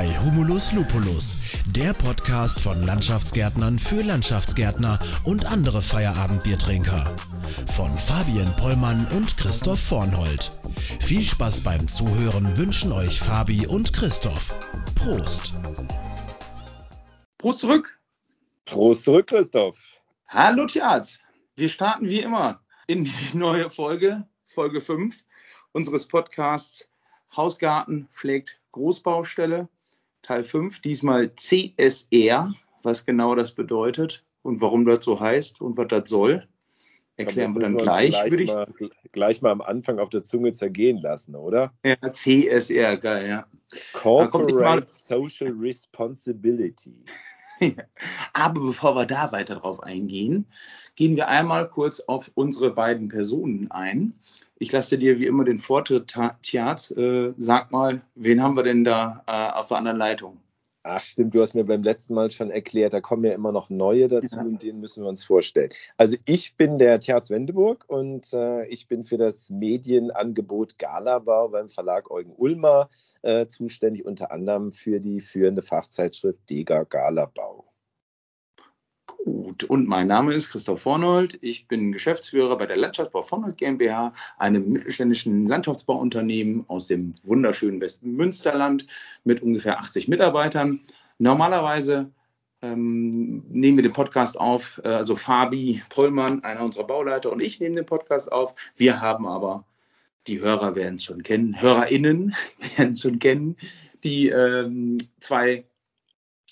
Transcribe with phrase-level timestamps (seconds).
[0.00, 1.36] bei Humulus Lupulus,
[1.76, 7.04] der Podcast von Landschaftsgärtnern für Landschaftsgärtner und andere Feierabendbiertrinker.
[7.76, 10.52] Von Fabian Pollmann und Christoph Vornhold.
[11.00, 14.54] Viel Spaß beim Zuhören wünschen euch Fabi und Christoph.
[14.94, 15.52] Prost!
[17.36, 18.00] Prost zurück!
[18.64, 19.76] Prost zurück, Christoph!
[20.28, 21.18] Hallo Tjaz!
[21.56, 25.22] Wir starten wie immer in die neue Folge, Folge 5
[25.72, 26.88] unseres Podcasts
[27.36, 29.68] Hausgarten schlägt Großbaustelle,
[30.22, 32.52] Teil 5, diesmal CSR,
[32.82, 36.46] was genau das bedeutet und warum das so heißt und was das soll.
[37.16, 38.10] Erklären wir dann gleich.
[38.10, 38.66] Gleich, würde ich mal,
[39.12, 41.72] gleich mal am Anfang auf der Zunge zergehen lassen, oder?
[41.84, 43.46] Ja, CSR, geil, ja.
[43.92, 46.94] Corporate Social Responsibility.
[48.32, 50.46] Aber bevor wir da weiter drauf eingehen,
[50.96, 54.14] gehen wir einmal kurz auf unsere beiden Personen ein.
[54.62, 56.90] Ich lasse dir wie immer den Vortritt, Tiaz.
[56.90, 60.38] Äh, sag mal, wen haben wir denn da äh, auf der anderen Leitung?
[60.82, 63.70] Ach stimmt, du hast mir beim letzten Mal schon erklärt, da kommen ja immer noch
[63.70, 64.42] neue dazu ja.
[64.42, 65.70] und denen müssen wir uns vorstellen.
[65.96, 71.70] Also ich bin der Terz Wendeburg und äh, ich bin für das Medienangebot Galabau beim
[71.70, 72.90] Verlag Eugen Ulmer
[73.22, 77.69] äh, zuständig, unter anderem für die führende Fachzeitschrift Dega Galabau.
[79.24, 81.38] Gut, und mein Name ist Christoph Vornold.
[81.42, 88.12] Ich bin Geschäftsführer bei der Landschaftsbau Vornold GmbH, einem mittelständischen Landschaftsbauunternehmen aus dem wunderschönen Westen
[88.12, 88.86] Münsterland
[89.24, 90.80] mit ungefähr 80 Mitarbeitern.
[91.18, 92.10] Normalerweise
[92.62, 97.60] ähm, nehmen wir den Podcast auf, äh, also Fabi Pollmann, einer unserer Bauleiter, und ich
[97.60, 98.54] nehmen den Podcast auf.
[98.76, 99.66] Wir haben aber,
[100.28, 102.34] die Hörer werden es schon kennen, HörerInnen
[102.76, 103.56] werden es schon kennen,
[104.02, 105.64] die ähm, zwei,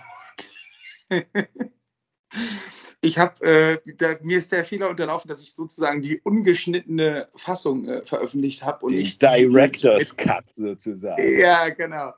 [3.01, 8.03] ich habe, äh, mir ist der Fehler unterlaufen, dass ich sozusagen die ungeschnittene Fassung äh,
[8.03, 8.87] veröffentlicht habe.
[8.89, 11.39] Die Director's Cut sozusagen.
[11.39, 12.13] Ja, genau.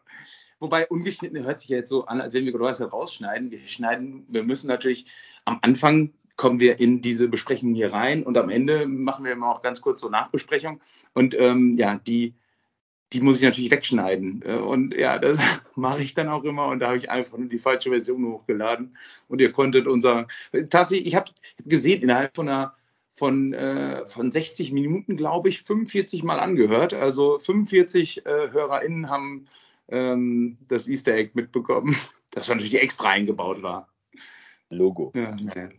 [0.61, 3.51] Wobei ungeschnittene hört sich ja jetzt so an, als wenn wir was rausschneiden.
[3.51, 5.07] Wir schneiden, wir müssen natürlich
[5.45, 9.51] am Anfang kommen wir in diese Besprechung hier rein und am Ende machen wir immer
[9.51, 10.81] auch ganz kurz so Nachbesprechung.
[11.13, 12.35] Und ähm, ja, die
[13.13, 14.43] die muss ich natürlich wegschneiden.
[14.45, 15.39] Äh, und ja, das
[15.75, 16.67] mache ich dann auch immer.
[16.69, 18.97] Und da habe ich einfach nur die falsche Version hochgeladen.
[19.29, 20.27] Und ihr konntet unser.
[20.71, 21.31] Tatsächlich, ich habe
[21.65, 22.75] gesehen, innerhalb von einer
[23.15, 26.95] von, äh, von 60 Minuten, glaube ich, 45 Mal angehört.
[26.95, 29.47] Also 45 äh, HörerInnen haben
[29.89, 31.97] ähm, das Easter Egg mitbekommen,
[32.31, 33.89] das natürlich extra eingebaut war.
[34.71, 35.13] Logo.
[35.15, 35.71] Ja, naja.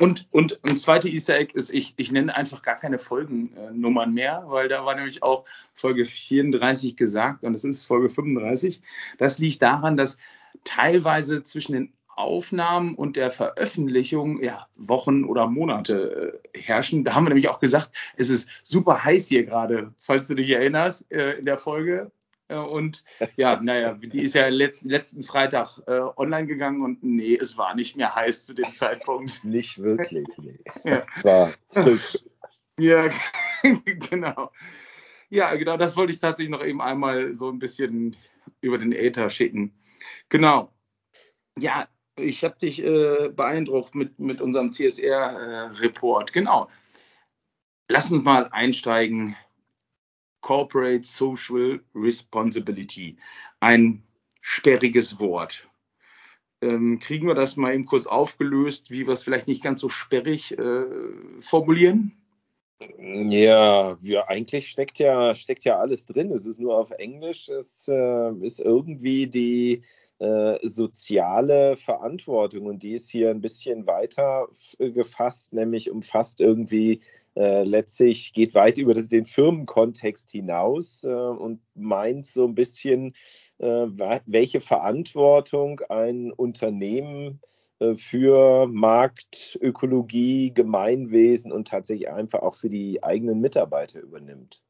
[0.00, 4.42] Und, und ein zweiter Easter Egg ist, ich, ich nenne einfach gar keine Folgennummern mehr,
[4.46, 8.82] weil da war nämlich auch Folge 34 gesagt und es ist Folge 35.
[9.18, 10.16] Das liegt daran, dass
[10.64, 17.04] teilweise zwischen den Aufnahmen und der Veröffentlichung ja, Wochen oder Monate äh, herrschen.
[17.04, 20.50] Da haben wir nämlich auch gesagt, es ist super heiß hier gerade, falls du dich
[20.50, 22.10] erinnerst, äh, in der Folge.
[22.48, 23.04] Äh, und
[23.36, 27.74] ja, naja, die ist ja letzten, letzten Freitag äh, online gegangen und nee, es war
[27.74, 29.44] nicht mehr heiß zu dem Zeitpunkt.
[29.44, 30.58] Nicht wirklich, nee.
[30.84, 31.06] Ja.
[31.16, 32.18] Es war frisch.
[32.78, 33.08] Ja,
[34.10, 34.50] genau.
[35.30, 38.16] Ja, genau, das wollte ich tatsächlich noch eben einmal so ein bisschen
[38.60, 39.74] über den Äther schicken.
[40.28, 40.68] Genau.
[41.58, 41.88] Ja,
[42.18, 46.30] ich habe dich äh, beeindruckt mit, mit unserem CSR-Report.
[46.30, 46.68] Äh, genau.
[47.88, 49.36] Lass uns mal einsteigen
[50.44, 53.16] Corporate Social Responsibility.
[53.60, 54.02] Ein
[54.42, 55.66] sperriges Wort.
[56.60, 59.88] Ähm, kriegen wir das mal eben kurz aufgelöst, wie wir es vielleicht nicht ganz so
[59.88, 60.84] sperrig äh,
[61.40, 62.12] formulieren?
[62.98, 66.30] Ja, ja, eigentlich steckt ja, steckt ja alles drin.
[66.30, 67.48] Es ist nur auf Englisch.
[67.48, 69.82] Es äh, ist irgendwie die
[70.62, 74.48] soziale Verantwortung und die ist hier ein bisschen weiter
[74.78, 77.00] gefasst, nämlich umfasst irgendwie
[77.36, 83.14] äh, letztlich, geht weit über das, den Firmenkontext hinaus äh, und meint so ein bisschen,
[83.58, 83.86] äh,
[84.26, 87.40] welche Verantwortung ein Unternehmen
[87.80, 94.63] äh, für Markt, Ökologie, Gemeinwesen und tatsächlich einfach auch für die eigenen Mitarbeiter übernimmt.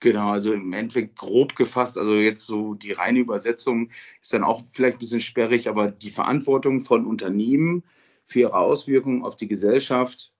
[0.00, 3.90] Genau, also im Endeffekt grob gefasst, also jetzt so die reine Übersetzung
[4.20, 7.82] ist dann auch vielleicht ein bisschen sperrig, aber die Verantwortung von Unternehmen
[8.26, 10.32] für ihre Auswirkungen auf die Gesellschaft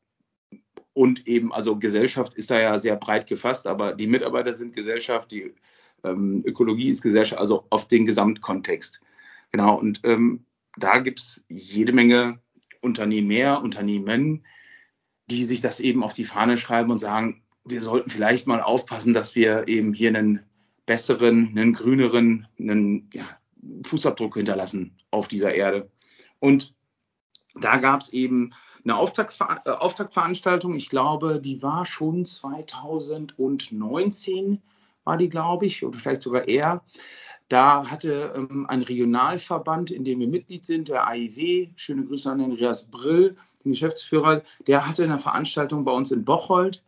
[0.92, 5.30] und eben, also Gesellschaft ist da ja sehr breit gefasst, aber die Mitarbeiter sind Gesellschaft,
[5.30, 5.54] die
[6.04, 9.00] ähm, Ökologie ist Gesellschaft, also auf den Gesamtkontext.
[9.52, 10.44] Genau, und ähm,
[10.76, 12.40] da gibt es jede Menge
[12.80, 14.46] Unternehmer, Unternehmen,
[15.26, 19.14] die sich das eben auf die Fahne schreiben und sagen, wir sollten vielleicht mal aufpassen,
[19.14, 20.40] dass wir eben hier einen
[20.86, 23.24] besseren, einen grüneren, einen ja,
[23.84, 25.90] Fußabdruck hinterlassen auf dieser Erde.
[26.38, 26.74] Und
[27.54, 28.52] da gab es eben
[28.84, 30.76] eine Auftaktsver äh, Auftaktveranstaltung.
[30.76, 34.62] Ich glaube, die war schon 2019,
[35.04, 36.84] war die, glaube ich, oder vielleicht sogar eher.
[37.48, 42.40] Da hatte ähm, ein Regionalverband, in dem wir Mitglied sind, der AIW, schöne Grüße an
[42.40, 46.84] Andreas Brill, den Geschäftsführer, der hatte eine Veranstaltung bei uns in Bocholt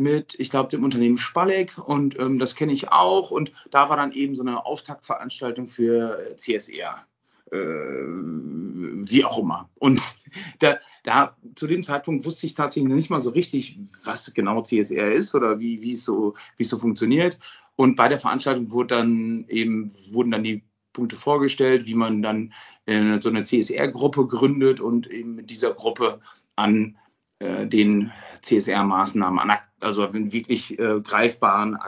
[0.00, 3.30] mit, ich glaube, dem Unternehmen Spalleck und ähm, das kenne ich auch.
[3.30, 7.06] Und da war dann eben so eine Auftaktveranstaltung für CSR.
[7.52, 9.68] Äh, wie auch immer.
[9.74, 10.14] Und
[10.60, 15.10] da, da zu dem Zeitpunkt wusste ich tatsächlich nicht mal so richtig, was genau CSR
[15.10, 17.38] ist oder wie, es so, so funktioniert.
[17.74, 20.62] Und bei der Veranstaltung wurde dann eben, wurden dann die
[20.92, 22.52] Punkte vorgestellt, wie man dann
[22.86, 26.20] äh, so eine CSR-Gruppe gründet und eben mit dieser Gruppe
[26.56, 26.98] an
[27.40, 29.40] den CSR-Maßnahmen,
[29.80, 31.78] also wirklich äh, greifbaren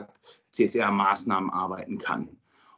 [0.52, 2.28] CSR-Maßnahmen arbeiten kann.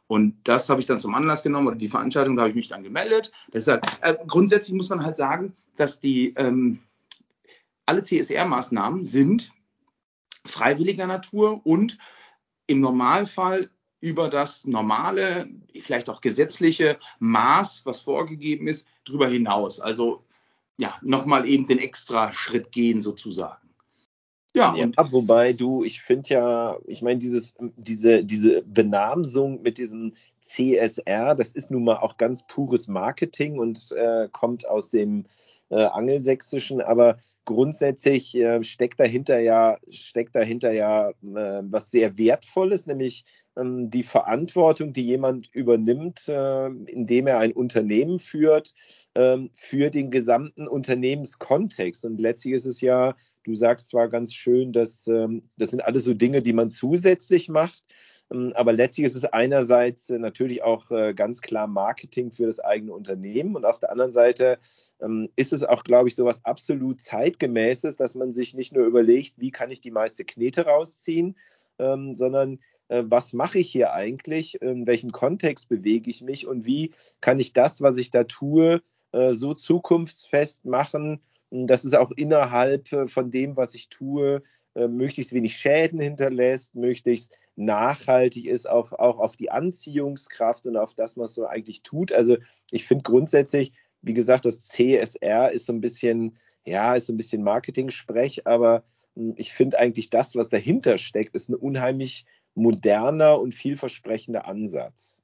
[0.07, 2.67] Und das habe ich dann zum Anlass genommen oder die Veranstaltung, da habe ich mich
[2.67, 3.31] dann gemeldet.
[3.53, 6.79] Deshalb, äh, grundsätzlich muss man halt sagen, dass die ähm,
[7.85, 9.51] alle CSR-Maßnahmen sind
[10.45, 11.97] freiwilliger Natur und
[12.67, 13.69] im Normalfall
[13.99, 15.49] über das normale,
[15.79, 19.79] vielleicht auch gesetzliche Maß, was vorgegeben ist, darüber hinaus.
[19.79, 20.24] Also
[20.77, 23.65] ja, nochmal eben den extra Schritt gehen sozusagen.
[24.55, 29.77] Ja, ja und wobei du, ich finde ja, ich meine, dieses, diese, diese Benamsung mit
[29.77, 35.25] diesem CSR, das ist nun mal auch ganz pures Marketing und äh, kommt aus dem
[35.69, 41.13] äh, Angelsächsischen, aber grundsätzlich äh, steckt dahinter ja, steckt dahinter ja äh,
[41.63, 43.25] was sehr Wertvolles, nämlich
[43.57, 48.73] die Verantwortung, die jemand übernimmt, äh, indem er ein Unternehmen führt,
[49.15, 52.03] ähm, für den gesamten Unternehmenskontext.
[52.03, 53.15] Und letztlich ist es ja
[53.45, 57.47] Du sagst zwar ganz schön, dass ähm, das sind alles so Dinge, die man zusätzlich
[57.47, 57.83] macht,
[58.31, 62.59] ähm, aber letztlich ist es einerseits äh, natürlich auch äh, ganz klar Marketing für das
[62.59, 64.57] eigene Unternehmen und auf der anderen Seite
[64.99, 68.87] ähm, ist es auch, glaube ich, so was absolut zeitgemäßes, dass man sich nicht nur
[68.87, 71.37] überlegt, wie kann ich die meiste Knete rausziehen,
[71.77, 72.57] ähm, sondern
[72.87, 77.53] was mache ich hier eigentlich, in welchem Kontext bewege ich mich und wie kann ich
[77.53, 81.19] das, was ich da tue, so zukunftsfest machen,
[81.51, 84.41] dass es auch innerhalb äh, von dem, was ich tue,
[84.75, 90.93] äh, möglichst wenig Schäden hinterlässt, möglichst nachhaltig ist, auch, auch auf die Anziehungskraft und auf
[90.93, 92.11] das, was man eigentlich tut.
[92.11, 92.37] Also
[92.71, 93.71] ich finde grundsätzlich,
[94.01, 98.83] wie gesagt, das CSR ist so ein bisschen, ja, ist so ein bisschen Marketing-Sprech, aber
[99.15, 105.21] hm, ich finde eigentlich das, was dahinter steckt, ist ein unheimlich moderner und vielversprechender Ansatz.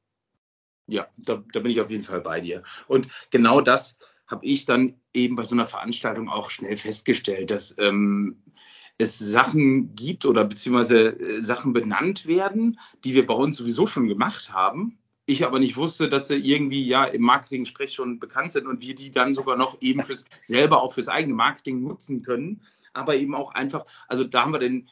[0.88, 2.64] Ja, da, da bin ich auf jeden Fall bei dir.
[2.88, 3.98] Und genau das
[4.28, 8.44] habe ich dann eben bei so einer Veranstaltung auch schnell festgestellt, dass ähm,
[8.98, 14.08] es Sachen gibt oder beziehungsweise äh, Sachen benannt werden, die wir bei uns sowieso schon
[14.08, 14.98] gemacht haben.
[15.26, 18.96] Ich aber nicht wusste, dass sie irgendwie ja im Marketing-Sprech schon bekannt sind und wir
[18.96, 22.62] die dann sogar noch eben fürs selber auch fürs eigene Marketing nutzen können.
[22.94, 24.90] Aber eben auch einfach, also da haben wir den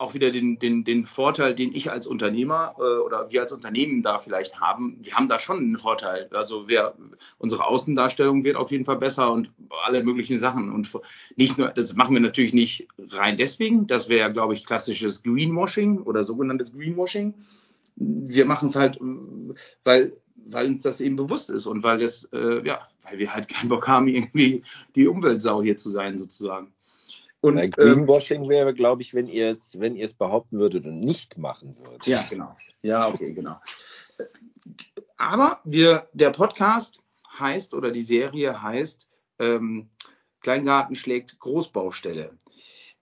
[0.00, 4.00] auch wieder den, den, den Vorteil, den ich als Unternehmer äh, oder wir als Unternehmen
[4.00, 4.96] da vielleicht haben.
[5.02, 6.28] Wir haben da schon einen Vorteil.
[6.32, 6.94] Also wir,
[7.36, 9.52] unsere Außendarstellung wird auf jeden Fall besser und
[9.84, 10.72] alle möglichen Sachen.
[10.72, 10.90] Und
[11.36, 13.86] nicht nur, das machen wir natürlich nicht rein deswegen.
[13.86, 17.34] Das wäre, glaube ich, klassisches Greenwashing oder sogenanntes Greenwashing.
[17.96, 18.98] Wir machen es halt,
[19.84, 20.16] weil,
[20.46, 23.68] weil uns das eben bewusst ist und weil es, äh, ja, weil wir halt keinen
[23.68, 24.62] Bock haben, irgendwie
[24.94, 26.72] die Umweltsau hier zu sein, sozusagen.
[27.40, 30.84] Und, Bei Greenwashing ähm, wäre, glaube ich, wenn ihr es, wenn ihr es behaupten würdet
[30.84, 32.06] und nicht machen würdet.
[32.06, 32.54] Ja, genau.
[32.82, 33.56] Ja, okay, genau.
[35.16, 36.98] Aber wir, der Podcast
[37.38, 39.88] heißt oder die Serie heißt ähm,
[40.40, 42.36] Kleingarten schlägt Großbaustelle.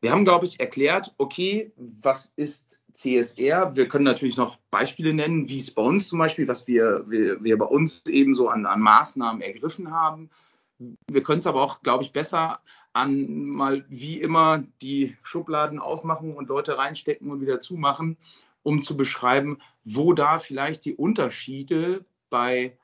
[0.00, 3.74] Wir haben, glaube ich, erklärt, okay, was ist CSR?
[3.74, 7.42] Wir können natürlich noch Beispiele nennen, wie es bei uns zum Beispiel, was wir, wir,
[7.42, 10.30] wir bei uns eben so an, an Maßnahmen ergriffen haben.
[10.78, 12.60] Wir können es aber auch, glaube ich, besser
[12.92, 18.16] an mal wie immer die Schubladen aufmachen und Leute reinstecken und wieder zumachen,
[18.62, 22.76] um zu beschreiben, wo da vielleicht die Unterschiede bei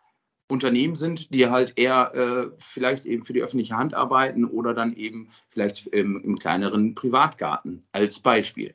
[0.48, 4.94] Unternehmen sind, die halt eher äh, vielleicht eben für die öffentliche Hand arbeiten oder dann
[4.94, 8.74] eben vielleicht im, im kleineren Privatgarten als Beispiel.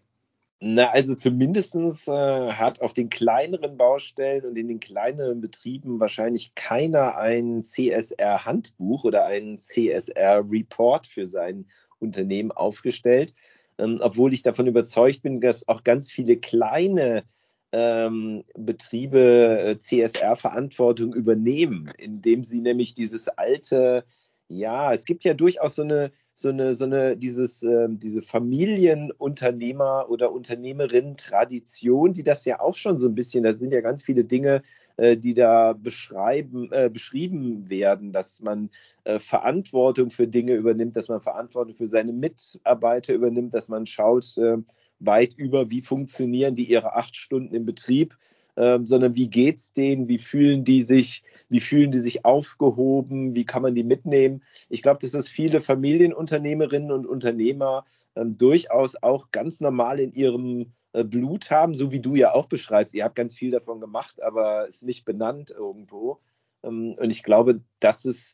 [0.62, 6.54] Na, also zumindest äh, hat auf den kleineren Baustellen und in den kleineren Betrieben wahrscheinlich
[6.54, 11.66] keiner ein CSR-Handbuch oder einen CSR-Report für sein
[12.00, 13.34] Unternehmen aufgestellt,
[13.78, 17.24] ähm, obwohl ich davon überzeugt bin, dass auch ganz viele kleine
[17.72, 24.04] ähm, Betriebe äh, CSR-Verantwortung übernehmen, indem sie nämlich dieses alte,
[24.50, 30.10] ja, es gibt ja durchaus so eine, so eine, so eine, dieses, äh, diese Familienunternehmer-
[30.10, 34.26] oder Unternehmerinnen-Tradition, die das ja auch schon so ein bisschen, da sind ja ganz viele
[34.26, 34.64] Dinge,
[34.98, 38.72] äh, die da beschreiben, äh, beschrieben werden, dass man
[39.04, 44.36] äh, Verantwortung für Dinge übernimmt, dass man Verantwortung für seine Mitarbeiter übernimmt, dass man schaut,
[44.40, 44.58] äh,
[45.00, 48.18] weit über, wie funktionieren die ihre acht Stunden im Betrieb,
[48.60, 53.46] ähm, sondern wie geht's denen, wie fühlen die sich, wie fühlen die sich aufgehoben, wie
[53.46, 54.44] kann man die mitnehmen.
[54.68, 57.86] Ich glaube, dass das viele Familienunternehmerinnen und Unternehmer
[58.18, 62.48] ähm, durchaus auch ganz normal in ihrem äh, Blut haben, so wie du ja auch
[62.48, 62.94] beschreibst.
[62.94, 66.20] Ihr habt ganz viel davon gemacht, aber ist nicht benannt irgendwo.
[66.62, 68.34] Ähm, und ich glaube, dass es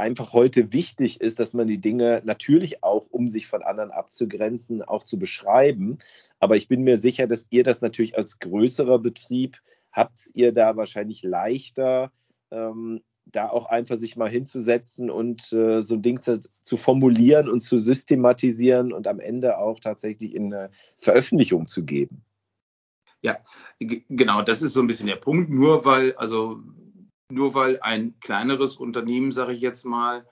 [0.00, 4.82] einfach heute wichtig ist, dass man die Dinge natürlich auch, um sich von anderen abzugrenzen,
[4.82, 5.98] auch zu beschreiben.
[6.38, 9.58] Aber ich bin mir sicher, dass ihr das natürlich als größerer Betrieb
[9.92, 12.12] habt ihr da wahrscheinlich leichter,
[12.50, 17.48] ähm, da auch einfach sich mal hinzusetzen und äh, so ein Ding zu, zu, formulieren
[17.48, 22.24] und zu systematisieren und am Ende auch tatsächlich in eine Veröffentlichung zu geben.
[23.22, 23.38] Ja,
[23.78, 25.50] genau, das ist so ein bisschen der Punkt.
[25.50, 26.62] Nur weil, also
[27.30, 30.26] nur weil ein kleineres Unternehmen, sage ich jetzt mal,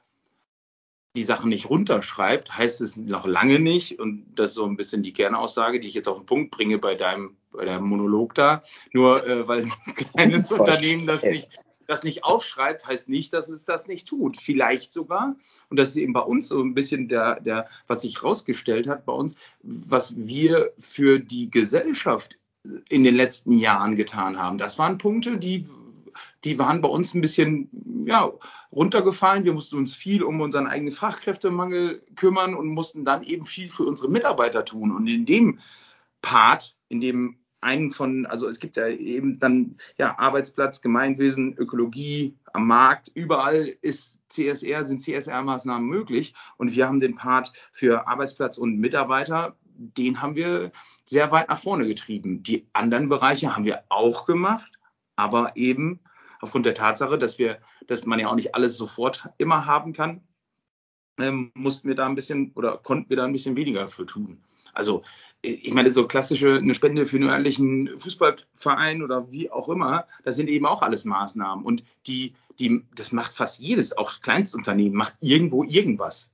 [1.16, 5.02] die Sachen nicht runterschreibt, heißt es noch lange nicht, und das ist so ein bisschen
[5.02, 8.62] die Kernaussage, die ich jetzt auf den Punkt bringe bei deinem, bei deinem Monolog da,
[8.92, 11.48] nur äh, weil ein kleines Unternehmen das nicht,
[11.88, 14.40] das nicht aufschreibt, heißt nicht, dass es das nicht tut.
[14.40, 15.34] Vielleicht sogar,
[15.70, 19.06] und das ist eben bei uns so ein bisschen der, der, was sich rausgestellt hat
[19.06, 22.38] bei uns, was wir für die Gesellschaft
[22.90, 24.58] in den letzten Jahren getan haben.
[24.58, 25.64] Das waren Punkte, die
[26.44, 27.68] die waren bei uns ein bisschen
[28.06, 28.30] ja,
[28.70, 29.44] runtergefallen.
[29.44, 33.84] Wir mussten uns viel um unseren eigenen Fachkräftemangel kümmern und mussten dann eben viel für
[33.84, 34.94] unsere Mitarbeiter tun.
[34.94, 35.58] Und in dem
[36.22, 42.36] Part, in dem einen von, also es gibt ja eben dann ja Arbeitsplatz, Gemeinwesen, Ökologie
[42.52, 46.34] am Markt, überall ist CSR, sind CSR-Maßnahmen möglich.
[46.56, 50.72] Und wir haben den Part für Arbeitsplatz und Mitarbeiter, den haben wir
[51.04, 52.42] sehr weit nach vorne getrieben.
[52.42, 54.78] Die anderen Bereiche haben wir auch gemacht,
[55.16, 56.00] aber eben
[56.40, 60.22] aufgrund der Tatsache, dass wir, dass man ja auch nicht alles sofort immer haben kann,
[61.18, 64.42] ähm, mussten wir da ein bisschen oder konnten wir da ein bisschen weniger für tun.
[64.72, 65.02] Also
[65.42, 70.36] ich meine, so klassische eine Spende für einen örtlichen Fußballverein oder wie auch immer, das
[70.36, 71.64] sind eben auch alles Maßnahmen.
[71.64, 76.30] Und die, die, das macht fast jedes, auch Kleinstunternehmen, macht irgendwo irgendwas.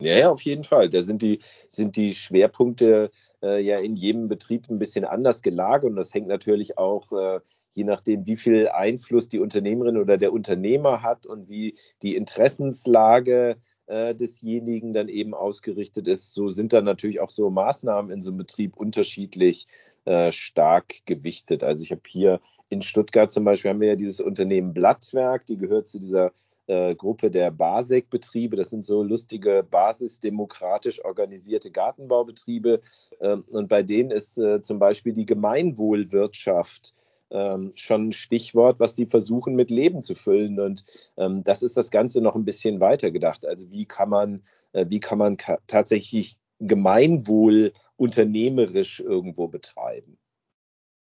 [0.00, 0.88] Ja, ja, auf jeden Fall.
[0.88, 3.10] Da sind die, sind die Schwerpunkte
[3.42, 7.40] äh, ja in jedem Betrieb ein bisschen anders gelagert und das hängt natürlich auch äh,
[7.70, 13.56] je nachdem, wie viel Einfluss die Unternehmerin oder der Unternehmer hat und wie die Interessenslage
[13.86, 18.30] äh, desjenigen dann eben ausgerichtet ist, so sind dann natürlich auch so Maßnahmen in so
[18.30, 19.66] einem Betrieb unterschiedlich
[20.04, 21.64] äh, stark gewichtet.
[21.64, 25.56] Also ich habe hier in Stuttgart zum Beispiel haben wir ja dieses Unternehmen Blattwerk, die
[25.56, 26.32] gehört zu dieser
[26.66, 28.56] äh, Gruppe der BASEC-Betriebe.
[28.56, 32.80] Das sind so lustige basisdemokratisch organisierte Gartenbaubetriebe.
[33.20, 36.92] Ähm, und bei denen ist äh, zum Beispiel die Gemeinwohlwirtschaft
[37.30, 40.60] ähm, schon ein Stichwort, was die versuchen mit Leben zu füllen.
[40.60, 40.84] Und
[41.16, 43.46] ähm, das ist das Ganze noch ein bisschen weiter gedacht.
[43.46, 44.42] Also wie kann man,
[44.72, 50.18] äh, wie kann man tatsächlich Gemeinwohl unternehmerisch irgendwo betreiben?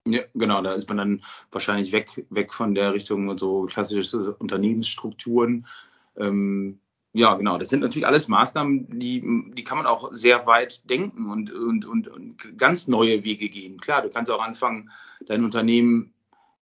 [0.09, 5.67] Ja, genau, da ist man dann wahrscheinlich weg, weg von der Richtung so klassische Unternehmensstrukturen.
[6.17, 6.79] Ähm,
[7.17, 9.23] ja, genau, das sind natürlich alles Maßnahmen, die,
[9.55, 13.79] die kann man auch sehr weit denken und, und, und, und ganz neue Wege gehen.
[13.79, 14.91] Klar, du kannst auch anfangen,
[15.27, 16.13] dein Unternehmen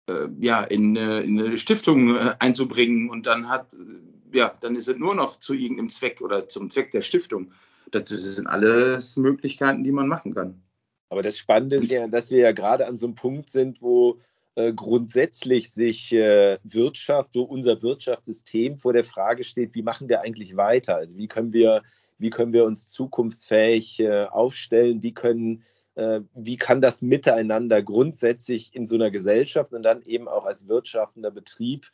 [0.09, 4.89] äh, ja, in, in, eine Stiftung äh, einzubringen und dann hat, äh, ja, dann ist
[4.89, 7.53] es nur noch zu irgendeinem Zweck oder zum Zweck der Stiftung.
[7.91, 10.63] Das, das sind alles Möglichkeiten, die man machen kann.
[11.09, 14.21] Aber das Spannende ist ja, dass wir ja gerade an so einem Punkt sind, wo
[14.55, 20.21] äh, grundsätzlich sich äh, Wirtschaft, wo unser Wirtschaftssystem vor der Frage steht, wie machen wir
[20.21, 20.97] eigentlich weiter?
[20.97, 21.83] Also wie können wir,
[22.19, 25.03] wie können wir uns zukunftsfähig äh, aufstellen?
[25.03, 25.63] Wie können
[25.95, 30.69] äh, wie kann das miteinander grundsätzlich in so einer Gesellschaft und dann eben auch als
[30.69, 31.91] wirtschaftender Betrieb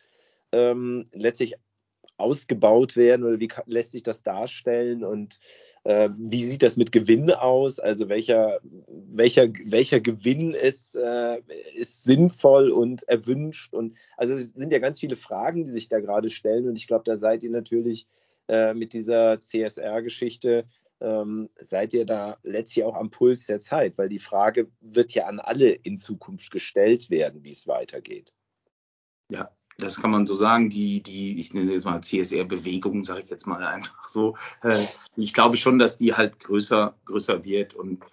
[0.52, 1.54] ähm, letztlich
[2.16, 5.04] ausgebaut werden oder wie kann, lässt sich das darstellen?
[5.04, 5.38] Und
[5.88, 7.80] äh, wie sieht das mit Gewinn aus?
[7.80, 8.60] Also welcher,
[9.08, 11.40] welcher, welcher Gewinn ist, äh,
[11.74, 13.72] ist sinnvoll und erwünscht?
[13.72, 16.68] Und also es sind ja ganz viele Fragen, die sich da gerade stellen.
[16.68, 18.06] Und ich glaube, da seid ihr natürlich
[18.48, 20.66] äh, mit dieser CSR-Geschichte
[21.00, 25.24] ähm, seid ihr da letztlich auch am Puls der Zeit, weil die Frage wird ja
[25.24, 28.34] an alle in Zukunft gestellt werden, wie es weitergeht.
[29.30, 33.30] Ja, das kann man so sagen, die, die, ich nenne jetzt mal CSR-Bewegung, sage ich
[33.30, 34.36] jetzt mal einfach so.
[34.62, 34.84] Äh,
[35.16, 38.04] ich glaube schon, dass die halt größer, größer wird und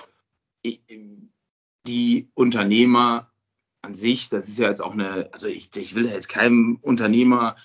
[1.87, 3.31] die Unternehmer
[3.81, 7.55] an sich, das ist ja jetzt auch eine, also ich, ich will jetzt keinem Unternehmer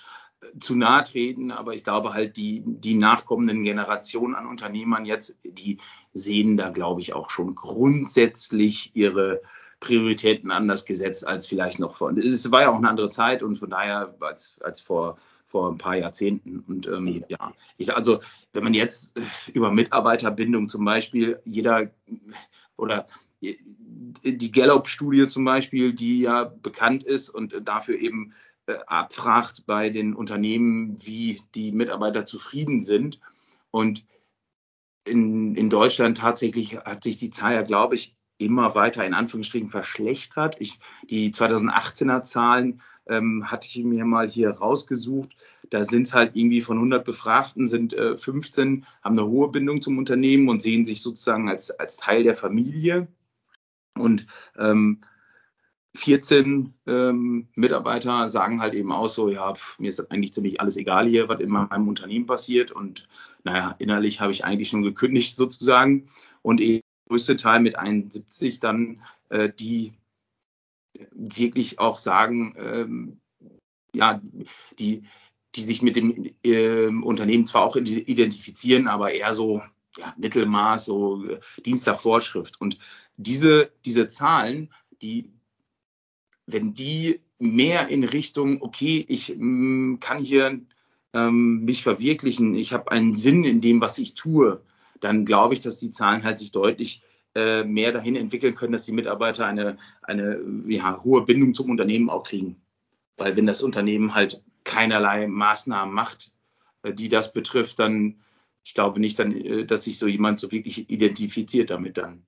[0.59, 5.77] zu nahe treten, aber ich glaube halt, die, die nachkommenden Generationen an Unternehmern jetzt, die
[6.13, 9.41] sehen da, glaube ich, auch schon grundsätzlich ihre
[9.81, 12.15] Prioritäten anders gesetzt als vielleicht noch vor.
[12.15, 15.77] Es war ja auch eine andere Zeit und von daher als, als vor, vor ein
[15.77, 16.63] paar Jahrzehnten.
[16.67, 18.19] Und ähm, ja, ich, also
[18.53, 19.11] wenn man jetzt
[19.53, 21.89] über Mitarbeiterbindung zum Beispiel, jeder
[22.77, 23.07] oder
[23.41, 28.33] die Gallup-Studie zum Beispiel, die ja bekannt ist und dafür eben
[28.67, 33.19] äh, abfragt bei den Unternehmen, wie die Mitarbeiter zufrieden sind.
[33.71, 34.05] Und
[35.05, 39.69] in, in Deutschland tatsächlich hat sich die Zahl ja, glaube ich, immer weiter in Anführungsstrichen
[39.69, 40.57] verschlechtert.
[40.59, 40.79] Ich,
[41.09, 45.35] die 2018er Zahlen ähm, hatte ich mir mal hier rausgesucht.
[45.69, 49.81] Da sind es halt irgendwie von 100 Befragten sind äh, 15 haben eine hohe Bindung
[49.81, 53.07] zum Unternehmen und sehen sich sozusagen als, als Teil der Familie.
[53.97, 54.25] Und
[54.57, 55.01] ähm,
[55.95, 60.77] 14 ähm, Mitarbeiter sagen halt eben auch so, ja, pf, mir ist eigentlich ziemlich alles
[60.77, 62.71] egal hier, was in meinem Unternehmen passiert.
[62.71, 63.09] Und
[63.43, 66.05] naja, innerlich habe ich eigentlich schon gekündigt sozusagen.
[66.41, 66.61] Und
[67.11, 69.93] größte Teil mit 71 dann, äh, die
[71.11, 73.21] wirklich auch sagen, ähm,
[73.93, 74.21] ja,
[74.79, 75.03] die,
[75.55, 79.61] die sich mit dem äh, Unternehmen zwar auch identifizieren, aber eher so
[79.97, 82.61] ja, Mittelmaß, so äh, Dienstagvorschrift.
[82.61, 82.77] Und
[83.17, 85.29] diese, diese Zahlen, die
[86.45, 90.61] wenn die mehr in Richtung, okay, ich mh, mm, kann hier
[91.13, 94.61] ähm, mich verwirklichen, ich habe einen Sinn in dem, was ich tue,
[95.01, 97.01] dann glaube ich, dass die Zahlen halt sich deutlich
[97.35, 102.09] äh, mehr dahin entwickeln können, dass die Mitarbeiter eine, eine ja, hohe Bindung zum Unternehmen
[102.09, 102.61] auch kriegen.
[103.17, 106.31] Weil wenn das Unternehmen halt keinerlei Maßnahmen macht,
[106.83, 108.21] äh, die das betrifft, dann
[108.63, 112.25] ich glaube nicht, dann, äh, dass sich so jemand so wirklich identifiziert damit dann.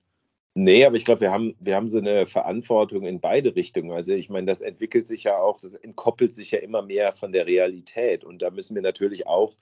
[0.56, 3.90] Nee, aber ich glaube, wir haben, wir haben so eine Verantwortung in beide Richtungen.
[3.90, 7.32] Also ich meine, das entwickelt sich ja auch, das entkoppelt sich ja immer mehr von
[7.32, 8.22] der Realität.
[8.22, 9.52] Und da müssen wir natürlich auch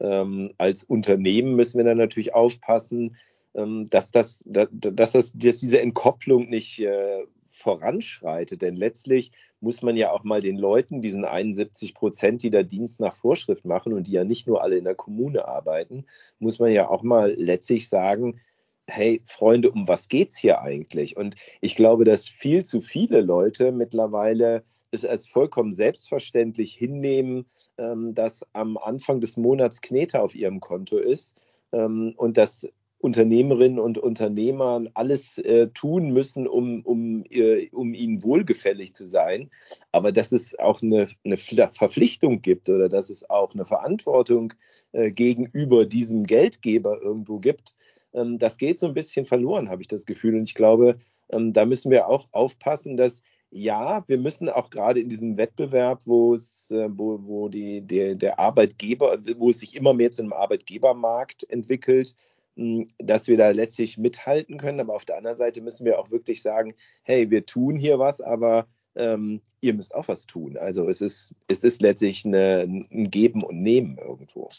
[0.00, 3.16] ähm, als Unternehmen müssen wir dann natürlich aufpassen,
[3.54, 8.62] ähm, dass, das, dass, das, dass diese Entkopplung nicht äh, voranschreitet.
[8.62, 13.00] Denn letztlich muss man ja auch mal den Leuten, diesen 71 Prozent, die da Dienst
[13.00, 16.04] nach Vorschrift machen und die ja nicht nur alle in der Kommune arbeiten,
[16.38, 18.40] muss man ja auch mal letztlich sagen,
[18.86, 21.16] hey Freunde, um was geht's hier eigentlich?
[21.16, 27.46] Und ich glaube, dass viel zu viele Leute mittlerweile es als vollkommen selbstverständlich hinnehmen,
[27.76, 32.68] ähm, dass am Anfang des Monats Knete auf ihrem Konto ist ähm, und dass
[33.00, 39.50] Unternehmerinnen und Unternehmer alles äh, tun müssen, um, um, äh, um ihnen wohlgefällig zu sein.
[39.92, 44.52] Aber dass es auch eine, eine Verpflichtung gibt oder dass es auch eine Verantwortung
[44.92, 47.76] äh, gegenüber diesem Geldgeber irgendwo gibt,
[48.14, 50.34] ähm, das geht so ein bisschen verloren, habe ich das Gefühl.
[50.34, 50.98] Und ich glaube,
[51.30, 56.06] ähm, da müssen wir auch aufpassen, dass ja, wir müssen auch gerade in diesem Wettbewerb,
[56.06, 60.22] wo es, äh, wo, wo die, der, der Arbeitgeber, wo es sich immer mehr zu
[60.22, 62.14] einem Arbeitgebermarkt entwickelt,
[62.56, 64.80] hm, dass wir da letztlich mithalten können.
[64.80, 68.20] Aber auf der anderen Seite müssen wir auch wirklich sagen, hey, wir tun hier was,
[68.20, 70.58] aber ähm, ihr müsst auch was tun.
[70.58, 74.50] Also es ist, es ist letztlich eine, ein Geben und Nehmen irgendwo.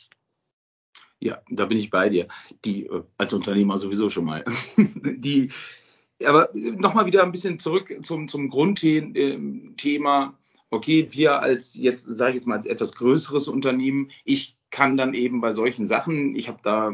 [1.19, 2.27] Ja, da bin ich bei dir.
[2.63, 4.45] Die äh, als Unternehmer sowieso schon mal.
[4.77, 5.49] die,
[6.25, 10.33] aber nochmal wieder ein bisschen zurück zum, zum Grundthema.
[10.69, 15.13] Okay, wir als jetzt, sage ich jetzt mal, als etwas größeres Unternehmen, ich kann dann
[15.13, 16.93] eben bei solchen Sachen, ich habe da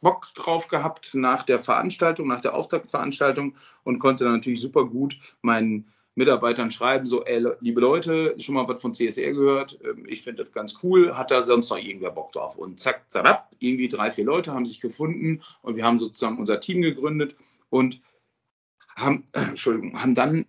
[0.00, 5.18] Bock drauf gehabt nach der Veranstaltung, nach der Auftaktveranstaltung und konnte dann natürlich super gut
[5.42, 10.22] meinen Mitarbeitern schreiben, so, ey, liebe Leute, schon mal was von CSR gehört, ähm, ich
[10.22, 12.56] finde das ganz cool, hat da sonst noch irgendwer Bock drauf?
[12.58, 16.58] Und zack, zack, irgendwie drei, vier Leute haben sich gefunden und wir haben sozusagen unser
[16.58, 17.36] Team gegründet
[17.70, 18.00] und
[18.96, 20.46] haben, Entschuldigung, haben dann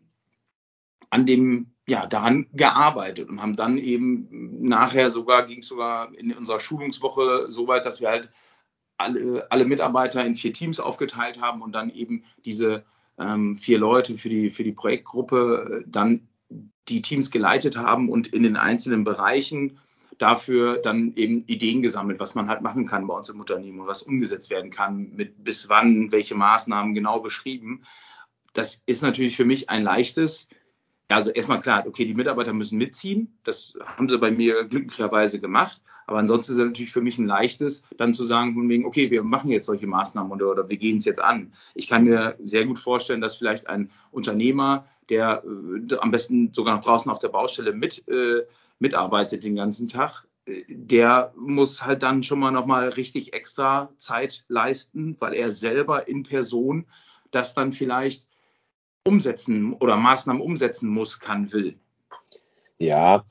[1.10, 4.27] an dem, ja, daran gearbeitet und haben dann eben
[4.62, 8.29] nachher sogar, ging es sogar in unserer Schulungswoche so weit, dass wir halt
[8.97, 12.86] alle, alle Mitarbeiter in vier Teams aufgeteilt haben und dann eben diese
[13.17, 16.27] ähm, vier Leute für die, für die Projektgruppe äh, dann
[16.88, 19.79] die Teams geleitet haben und in den einzelnen Bereichen
[20.19, 23.88] dafür dann eben Ideen gesammelt, was man halt machen kann bei uns im Unternehmen und
[23.88, 27.84] was umgesetzt werden kann, mit bis wann, welche Maßnahmen genau beschrieben.
[28.53, 30.47] Das ist natürlich für mich ein leichtes.
[31.08, 33.39] Also erstmal klar, okay, die Mitarbeiter müssen mitziehen.
[33.43, 35.82] Das haben sie bei mir glücklicherweise gemacht.
[36.05, 39.12] Aber ansonsten ist es natürlich für mich ein leichtes, dann zu sagen, von wegen, okay,
[39.12, 41.53] wir machen jetzt solche Maßnahmen oder, oder wir gehen es jetzt an.
[41.75, 46.75] Ich kann mir sehr gut vorstellen, dass vielleicht ein Unternehmer, der äh, am besten sogar
[46.75, 48.41] noch draußen auf der Baustelle mit, äh,
[48.79, 54.45] mitarbeitet den ganzen Tag, äh, der muss halt dann schon mal nochmal richtig extra Zeit
[54.47, 56.85] leisten, weil er selber in Person
[57.31, 58.25] das dann vielleicht
[59.05, 61.77] umsetzen oder Maßnahmen umsetzen muss, kann, will.
[62.77, 63.25] Ja,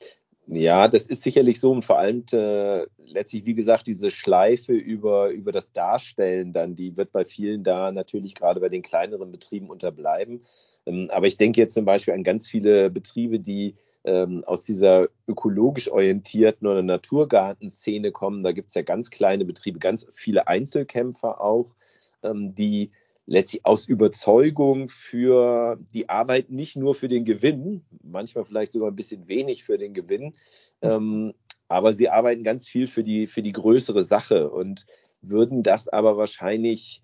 [0.51, 5.29] ja, das ist sicherlich so und vor allem äh, letztlich, wie gesagt, diese Schleife über,
[5.29, 9.69] über das Darstellen dann, die wird bei vielen da natürlich gerade bei den kleineren Betrieben
[9.69, 10.41] unterbleiben.
[10.89, 15.09] Ähm, aber ich denke jetzt zum Beispiel an ganz viele Betriebe, die ähm, aus dieser
[15.27, 18.41] ökologisch orientierten oder Naturgartenszene kommen.
[18.41, 21.75] Da gibt es ja ganz kleine Betriebe, ganz viele Einzelkämpfer auch,
[22.23, 22.91] ähm, die
[23.25, 28.95] letztlich aus Überzeugung für die Arbeit, nicht nur für den Gewinn, manchmal vielleicht sogar ein
[28.95, 30.33] bisschen wenig für den Gewinn,
[30.81, 31.33] ähm,
[31.67, 34.87] aber sie arbeiten ganz viel für die, für die größere Sache und
[35.21, 37.03] würden das aber wahrscheinlich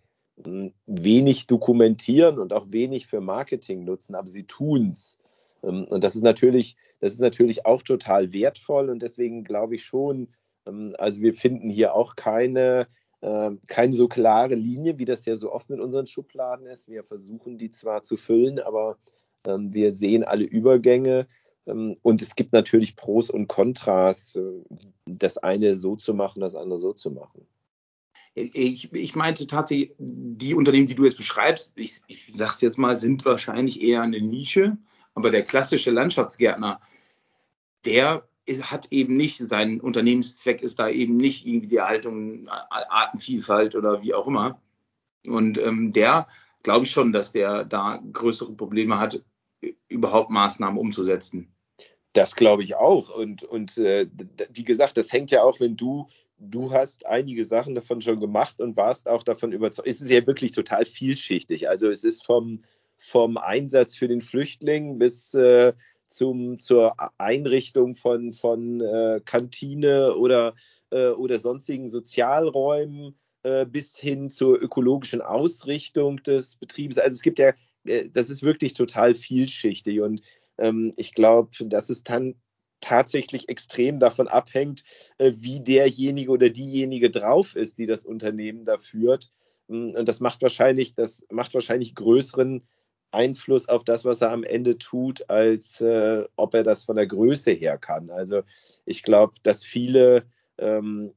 [0.85, 5.17] wenig dokumentieren und auch wenig für Marketing nutzen, aber sie tun es.
[5.63, 9.83] Ähm, und das ist natürlich, das ist natürlich auch total wertvoll und deswegen glaube ich
[9.83, 10.29] schon,
[10.65, 12.87] ähm, also wir finden hier auch keine
[13.21, 16.89] äh, keine so klare Linie, wie das ja so oft mit unseren Schubladen ist.
[16.89, 18.97] Wir versuchen die zwar zu füllen, aber
[19.47, 21.27] ähm, wir sehen alle Übergänge.
[21.65, 24.41] Ähm, und es gibt natürlich Pros und Kontras, äh,
[25.05, 27.47] das eine so zu machen, das andere so zu machen.
[28.37, 32.97] Ich, ich meinte tatsächlich, die Unternehmen, die du jetzt beschreibst, ich, ich sag's jetzt mal,
[32.97, 34.77] sind wahrscheinlich eher eine Nische,
[35.13, 36.81] aber der klassische Landschaftsgärtner,
[37.85, 38.27] der
[38.61, 44.13] hat eben nicht, sein Unternehmenszweck ist da eben nicht irgendwie die Erhaltung Artenvielfalt oder wie
[44.13, 44.61] auch immer.
[45.25, 46.27] Und ähm, der
[46.61, 49.23] glaube ich schon, dass der da größere Probleme hat,
[49.87, 51.54] überhaupt Maßnahmen umzusetzen.
[52.15, 53.13] Das glaube ich auch.
[53.13, 54.07] Und, und äh,
[54.53, 56.07] wie gesagt, das hängt ja auch, wenn du,
[56.39, 59.89] du hast einige Sachen davon schon gemacht und warst auch davon überzeugt.
[59.89, 61.67] Es ist ja wirklich total vielschichtig.
[61.67, 62.63] Also es ist vom,
[62.95, 65.73] vom Einsatz für den Flüchtling bis äh,
[66.07, 70.55] zum, zur Einrichtung von, von äh, Kantine oder,
[70.91, 76.97] äh, oder sonstigen Sozialräumen äh, bis hin zur ökologischen Ausrichtung des Betriebes.
[76.97, 77.51] Also es gibt ja,
[77.83, 80.21] äh, das ist wirklich total vielschichtig und
[80.57, 82.35] ähm, ich glaube, dass es dann
[82.81, 84.83] tatsächlich extrem davon abhängt,
[85.17, 89.31] äh, wie derjenige oder diejenige drauf ist, die das Unternehmen da führt.
[89.67, 92.67] Und das macht wahrscheinlich, das macht wahrscheinlich größeren
[93.11, 97.07] Einfluss auf das, was er am Ende tut, als äh, ob er das von der
[97.07, 98.11] Größe her kann.
[98.11, 98.43] Also
[98.85, 100.25] ich glaube, dass viele
[100.59, 101.13] ähm,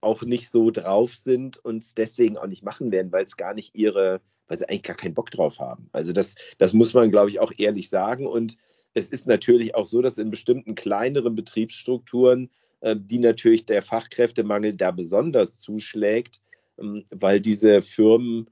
[0.00, 3.74] auch nicht so drauf sind und deswegen auch nicht machen werden, weil es gar nicht
[3.74, 4.20] ihre,
[4.52, 5.88] weil sie eigentlich gar keinen Bock drauf haben.
[5.92, 8.26] Also das, das muss man, glaube ich, auch ehrlich sagen.
[8.26, 8.58] Und
[8.92, 14.74] es ist natürlich auch so, dass in bestimmten kleineren Betriebsstrukturen, äh, die natürlich der Fachkräftemangel
[14.74, 16.42] da besonders zuschlägt,
[16.78, 18.50] ähm, weil diese Firmen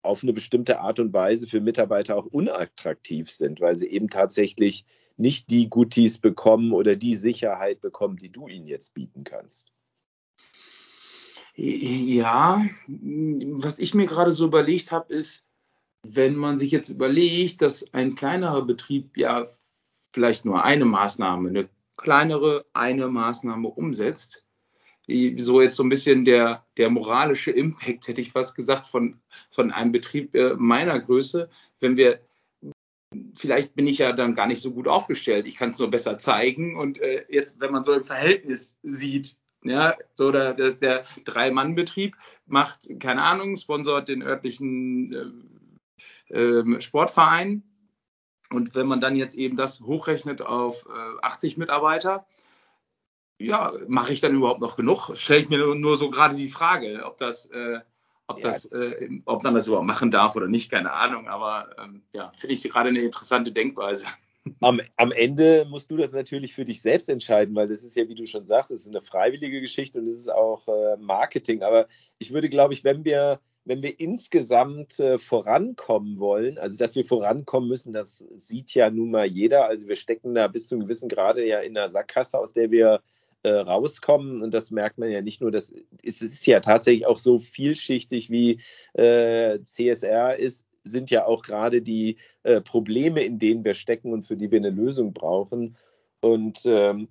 [0.00, 4.86] auf eine bestimmte Art und Weise für Mitarbeiter auch unattraktiv sind, weil sie eben tatsächlich
[5.18, 9.74] nicht die Goodies bekommen oder die Sicherheit bekommen, die du ihnen jetzt bieten kannst.
[11.60, 15.44] Ja, was ich mir gerade so überlegt habe, ist,
[16.04, 19.44] wenn man sich jetzt überlegt, dass ein kleinerer Betrieb ja
[20.14, 24.44] vielleicht nur eine Maßnahme, eine kleinere eine Maßnahme umsetzt,
[25.08, 29.18] so jetzt so ein bisschen der, der moralische Impact, hätte ich fast gesagt, von,
[29.50, 31.50] von einem Betrieb äh, meiner Größe.
[31.80, 32.20] Wenn wir,
[33.34, 36.18] vielleicht bin ich ja dann gar nicht so gut aufgestellt, ich kann es nur besser
[36.18, 36.76] zeigen.
[36.76, 42.16] Und äh, jetzt, wenn man so ein Verhältnis sieht, ja, so der, das, der Drei-Mann-Betrieb
[42.46, 45.44] macht, keine Ahnung, sponsort den örtlichen
[46.30, 47.62] äh, äh, Sportverein.
[48.50, 50.86] Und wenn man dann jetzt eben das hochrechnet auf
[51.22, 52.26] 80 äh, Mitarbeiter,
[53.38, 55.10] ja, mache ich dann überhaupt noch genug?
[55.14, 57.80] Stelle ich mir nur, nur so gerade die Frage, ob das, äh,
[58.26, 58.48] ob, ja.
[58.48, 61.28] das äh, ob man das überhaupt machen darf oder nicht, keine Ahnung.
[61.28, 64.06] Aber ähm, ja, finde ich gerade eine interessante Denkweise.
[64.60, 68.08] Am, am, Ende musst du das natürlich für dich selbst entscheiden, weil das ist ja,
[68.08, 71.62] wie du schon sagst, es ist eine freiwillige Geschichte und es ist auch äh, Marketing.
[71.62, 76.94] Aber ich würde, glaube ich, wenn wir, wenn wir insgesamt äh, vorankommen wollen, also dass
[76.94, 79.66] wir vorankommen müssen, das sieht ja nun mal jeder.
[79.66, 82.70] Also wir stecken da bis zu einem gewissen Grade ja in einer Sackgasse, aus der
[82.70, 83.00] wir
[83.42, 84.42] äh, rauskommen.
[84.42, 88.30] Und das merkt man ja nicht nur, das ist, ist ja tatsächlich auch so vielschichtig
[88.30, 88.60] wie
[88.94, 94.26] äh, CSR ist, sind ja auch gerade die äh, Probleme, in denen wir stecken und
[94.26, 95.76] für die wir eine Lösung brauchen.
[96.20, 97.08] Und ähm,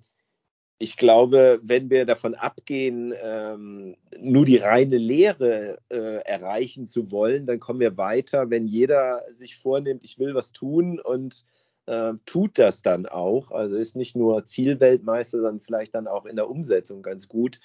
[0.78, 7.46] ich glaube, wenn wir davon abgehen, ähm, nur die reine Lehre äh, erreichen zu wollen,
[7.46, 11.44] dann kommen wir weiter, wenn jeder sich vornimmt, ich will was tun und
[11.86, 13.50] äh, tut das dann auch.
[13.50, 17.58] Also ist nicht nur Zielweltmeister, sondern vielleicht dann auch in der Umsetzung ganz gut.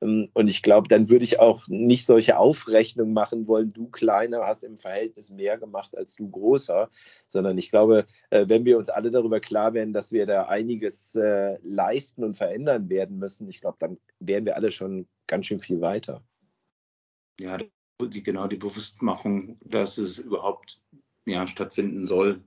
[0.00, 4.46] Ähm, und ich glaube, dann würde ich auch nicht solche Aufrechnungen machen wollen, du kleiner
[4.46, 6.90] hast im Verhältnis mehr gemacht als du großer,
[7.26, 11.14] sondern ich glaube, äh, wenn wir uns alle darüber klar werden, dass wir da einiges
[11.14, 15.60] äh, leisten und verändern werden müssen, ich glaube, dann wären wir alle schon ganz schön
[15.60, 16.22] viel weiter.
[17.40, 17.58] Ja,
[18.00, 20.80] die, genau die Bewusstmachung, dass es überhaupt
[21.26, 22.42] ja, stattfinden soll.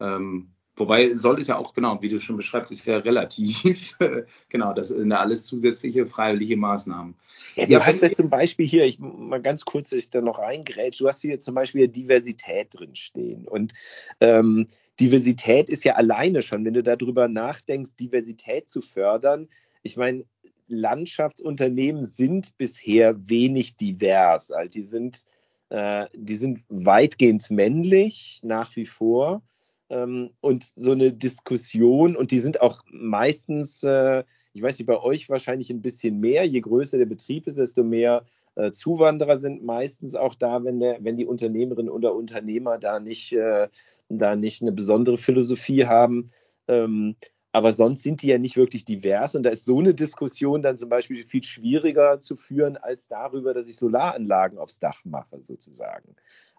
[0.00, 3.96] Ähm, Wobei soll ist ja auch, genau, wie du schon beschreibst, ist ja relativ.
[4.50, 7.14] genau, das sind ja alles zusätzliche freiwillige Maßnahmen.
[7.54, 10.20] Ja, du ja, hast ja zum Beispiel hier, ich mal ganz kurz, dass ich da
[10.20, 13.48] noch reingrätsche, du hast hier zum Beispiel Diversität drinstehen.
[13.48, 13.72] Und
[14.20, 14.66] ähm,
[15.00, 19.48] Diversität ist ja alleine schon, wenn du darüber nachdenkst, Diversität zu fördern.
[19.82, 20.24] Ich meine,
[20.68, 24.50] Landschaftsunternehmen sind bisher wenig divers.
[24.50, 25.24] Also die sind,
[25.70, 29.42] äh, die sind weitgehend männlich nach wie vor
[29.88, 35.28] und so eine Diskussion und die sind auch meistens, äh, ich weiß nicht, bei euch
[35.28, 36.44] wahrscheinlich ein bisschen mehr.
[36.44, 38.24] Je größer der Betrieb ist, desto mehr
[38.56, 43.32] äh, Zuwanderer sind meistens auch da, wenn, der, wenn die Unternehmerinnen oder Unternehmer da nicht,
[43.32, 43.68] äh,
[44.08, 46.30] da nicht eine besondere Philosophie haben.
[46.66, 47.14] Ähm,
[47.52, 50.76] aber sonst sind die ja nicht wirklich divers und da ist so eine Diskussion dann
[50.76, 56.16] zum Beispiel viel schwieriger zu führen als darüber, dass ich Solaranlagen aufs Dach mache, sozusagen.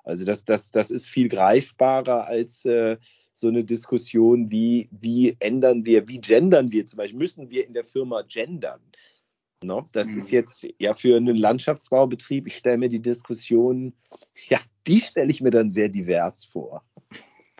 [0.07, 2.97] Also das, das, das ist viel greifbarer als äh,
[3.33, 7.73] so eine Diskussion, wie, wie ändern wir, wie gendern wir zum Beispiel, müssen wir in
[7.73, 8.79] der Firma gendern?
[9.61, 10.17] No, das mhm.
[10.17, 13.93] ist jetzt ja für einen Landschaftsbaubetrieb, ich stelle mir die Diskussion,
[14.47, 16.85] ja, die stelle ich mir dann sehr divers vor.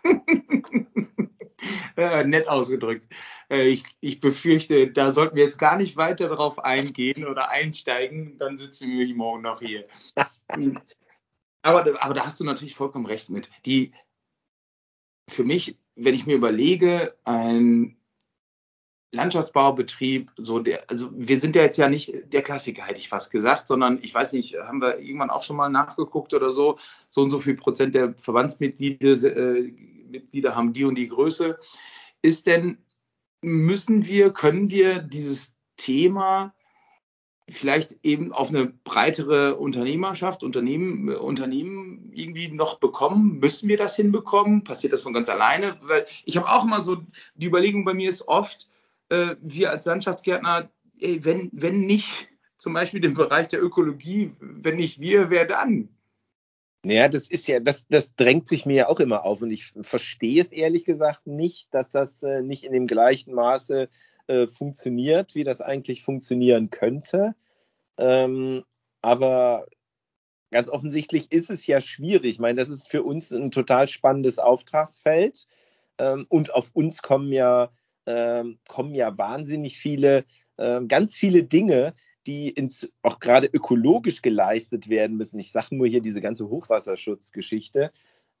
[1.96, 3.08] äh, nett ausgedrückt.
[3.50, 8.38] Äh, ich, ich befürchte, da sollten wir jetzt gar nicht weiter darauf eingehen oder einsteigen,
[8.38, 9.86] dann sitzen wir nämlich morgen noch hier.
[11.62, 13.48] aber, aber da hast du natürlich vollkommen recht mit.
[13.66, 13.92] Die,
[15.28, 17.96] für mich, wenn ich mir überlege, ein
[19.12, 23.30] Landschaftsbaubetrieb, so der, also wir sind ja jetzt ja nicht der Klassiker, hätte ich fast
[23.30, 27.22] gesagt, sondern ich weiß nicht, haben wir irgendwann auch schon mal nachgeguckt oder so, so
[27.22, 29.72] und so viel Prozent der Verbandsmitglieder äh,
[30.08, 31.58] Mitglieder haben die und die Größe.
[32.22, 32.78] Ist denn,
[33.42, 36.54] müssen wir, können wir dieses Thema
[37.50, 43.38] vielleicht eben auf eine breitere Unternehmerschaft, Unternehmen, Unternehmen irgendwie noch bekommen?
[43.40, 44.64] Müssen wir das hinbekommen?
[44.64, 45.78] Passiert das von ganz alleine?
[45.82, 46.98] Weil ich habe auch immer so,
[47.34, 48.68] die Überlegung bei mir ist oft,
[49.08, 50.68] äh, wir als Landschaftsgärtner,
[51.00, 55.88] ey, wenn, wenn nicht zum Beispiel den Bereich der Ökologie, wenn nicht wir, wer dann?
[56.84, 59.72] Ja, das ist ja, das, das drängt sich mir ja auch immer auf und ich
[59.80, 63.88] verstehe es ehrlich gesagt nicht, dass das äh, nicht in dem gleichen Maße
[64.28, 67.34] äh, funktioniert, wie das eigentlich funktionieren könnte.
[67.98, 68.64] Ähm,
[69.02, 69.66] aber
[70.50, 72.32] ganz offensichtlich ist es ja schwierig.
[72.32, 75.46] Ich meine, das ist für uns ein total spannendes Auftragsfeld.
[75.98, 77.70] Ähm, und auf uns kommen ja,
[78.06, 80.24] ähm, kommen ja wahnsinnig viele,
[80.56, 81.94] äh, ganz viele Dinge,
[82.26, 85.38] die ins, auch gerade ökologisch geleistet werden müssen.
[85.38, 87.92] Ich sage nur hier diese ganze Hochwasserschutzgeschichte.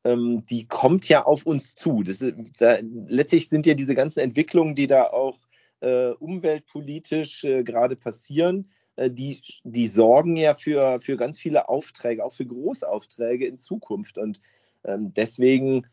[0.04, 2.02] Ähm, die kommt ja auf uns zu.
[2.02, 2.24] Das,
[2.58, 5.38] da, letztlich sind ja diese ganzen Entwicklungen, die da auch
[5.80, 12.24] äh, umweltpolitisch äh, gerade passieren, äh, die, die sorgen ja für, für ganz viele Aufträge,
[12.24, 14.18] auch für Großaufträge in Zukunft.
[14.18, 14.40] Und
[14.84, 15.86] ähm, deswegen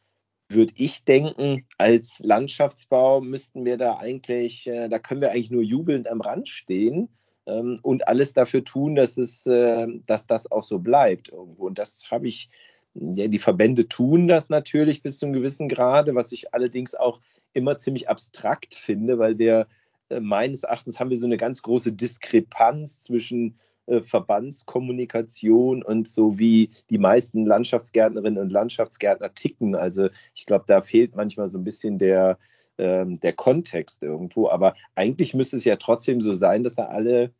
[0.49, 5.63] würde ich denken, als Landschaftsbau müssten wir da eigentlich, äh, da können wir eigentlich nur
[5.63, 7.09] jubelnd am Rand stehen
[7.45, 11.65] ähm, und alles dafür tun, dass es, äh, dass das auch so bleibt irgendwo.
[11.65, 12.49] Und das habe ich,
[12.95, 17.19] ja, die Verbände tun das natürlich bis zu einem gewissen Grade, was ich allerdings auch
[17.53, 19.67] immer ziemlich abstrakt finde, weil wir
[20.09, 26.39] äh, meines Erachtens haben wir so eine ganz große Diskrepanz zwischen äh, Verbandskommunikation und so
[26.39, 29.75] wie die meisten Landschaftsgärtnerinnen und Landschaftsgärtner ticken.
[29.75, 32.37] Also ich glaube, da fehlt manchmal so ein bisschen der,
[32.77, 34.49] ähm, der Kontext irgendwo.
[34.49, 37.33] Aber eigentlich müsste es ja trotzdem so sein, dass da alle,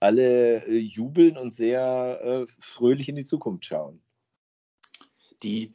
[0.00, 4.00] alle äh, jubeln und sehr äh, fröhlich in die Zukunft schauen.
[5.42, 5.72] Die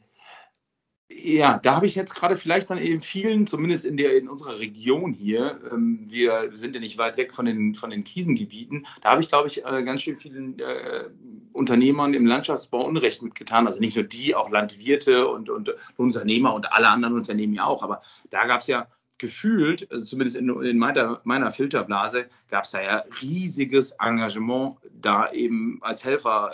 [1.10, 4.58] ja, da habe ich jetzt gerade vielleicht dann eben vielen, zumindest in der in unserer
[4.58, 9.10] Region hier, ähm, wir sind ja nicht weit weg von den von den Krisengebieten, da
[9.10, 11.04] habe ich glaube ich äh, ganz schön vielen äh,
[11.52, 13.66] Unternehmern im Landschaftsbau Unrecht mitgetan.
[13.66, 17.82] Also nicht nur die, auch Landwirte und, und Unternehmer und alle anderen Unternehmen ja auch.
[17.82, 22.72] Aber da gab es ja gefühlt, also zumindest in, in meiner, meiner, Filterblase, gab es
[22.72, 26.50] da ja riesiges Engagement, da eben als Helfer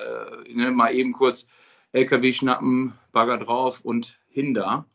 [0.46, 1.46] äh, ne, mal eben kurz
[1.92, 4.86] LKW schnappen, Bagger drauf und Hinder.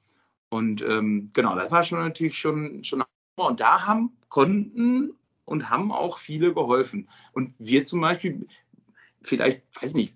[0.50, 3.04] Und ähm, genau, das war schon natürlich schon, schon
[3.36, 7.10] und da haben konnten und haben auch viele geholfen.
[7.34, 8.48] Und wir zum Beispiel,
[9.22, 10.16] vielleicht, weiß nicht,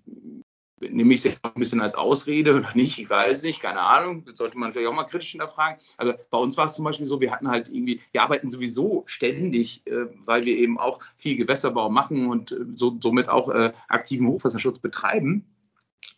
[0.80, 4.24] nehme ich es jetzt ein bisschen als Ausrede oder nicht, ich weiß nicht, keine Ahnung,
[4.24, 5.78] das sollte man vielleicht auch mal kritisch hinterfragen.
[5.98, 9.02] Aber bei uns war es zum Beispiel so, wir hatten halt irgendwie, wir arbeiten sowieso
[9.06, 13.72] ständig, äh, weil wir eben auch viel Gewässerbau machen und äh, so, somit auch äh,
[13.88, 15.44] aktiven Hochwasserschutz betreiben.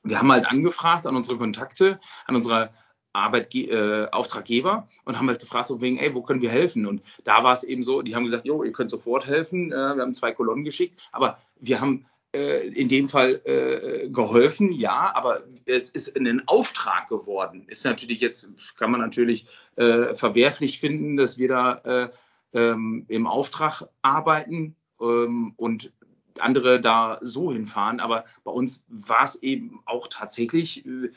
[0.03, 2.71] Wir haben halt angefragt an unsere Kontakte, an unsere
[3.12, 6.87] Arbeitge äh, Auftraggeber und haben halt gefragt, so wegen, ey, wo können wir helfen?
[6.87, 9.71] Und da war es eben so, die haben gesagt, jo, ihr könnt sofort helfen.
[9.71, 14.73] Äh, wir haben zwei Kolonnen geschickt, aber wir haben äh, in dem Fall äh, geholfen,
[14.73, 17.67] ja, aber es ist ein Auftrag geworden.
[17.69, 22.11] Ist natürlich jetzt, kann man natürlich äh, verwerflich finden, dass wir da äh,
[22.55, 25.93] ähm, im Auftrag arbeiten ähm, und
[26.42, 28.00] andere da so hinfahren.
[28.00, 31.11] Aber bei uns war es eben auch tatsächlich, äh,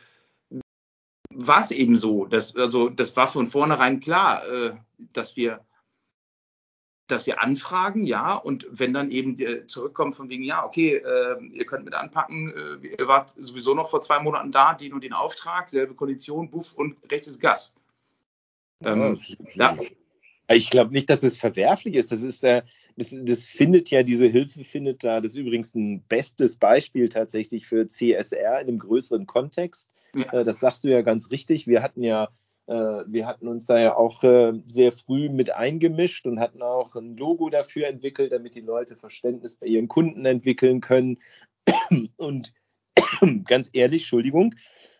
[1.29, 2.25] war es eben so.
[2.25, 4.73] Dass, also das war von vornherein klar, äh,
[5.13, 5.65] dass wir
[7.07, 11.65] dass wir anfragen, ja, und wenn dann eben zurückkommt von wegen, ja, okay, äh, ihr
[11.65, 12.51] könnt mit anpacken,
[12.83, 16.49] äh, ihr wart sowieso noch vor zwei Monaten da, den und den Auftrag, selbe Kondition,
[16.49, 17.75] Buff und rechts ist Gas.
[18.83, 19.19] Ähm,
[19.53, 19.75] ja.
[20.47, 22.11] Ich glaube nicht, dass es verwerflich ist.
[22.11, 22.61] Das ist äh,
[22.97, 27.65] das, das findet ja, diese Hilfe findet da, das ist übrigens ein bestes Beispiel tatsächlich
[27.65, 29.89] für CSR in einem größeren Kontext.
[30.13, 30.31] Ja.
[30.31, 31.67] Äh, das sagst du ja ganz richtig.
[31.67, 32.29] Wir hatten ja
[32.67, 32.73] äh,
[33.07, 37.15] wir hatten uns da ja auch äh, sehr früh mit eingemischt und hatten auch ein
[37.15, 41.19] Logo dafür entwickelt, damit die Leute Verständnis bei ihren Kunden entwickeln können.
[42.17, 42.53] Und
[43.45, 44.55] ganz ehrlich, Entschuldigung,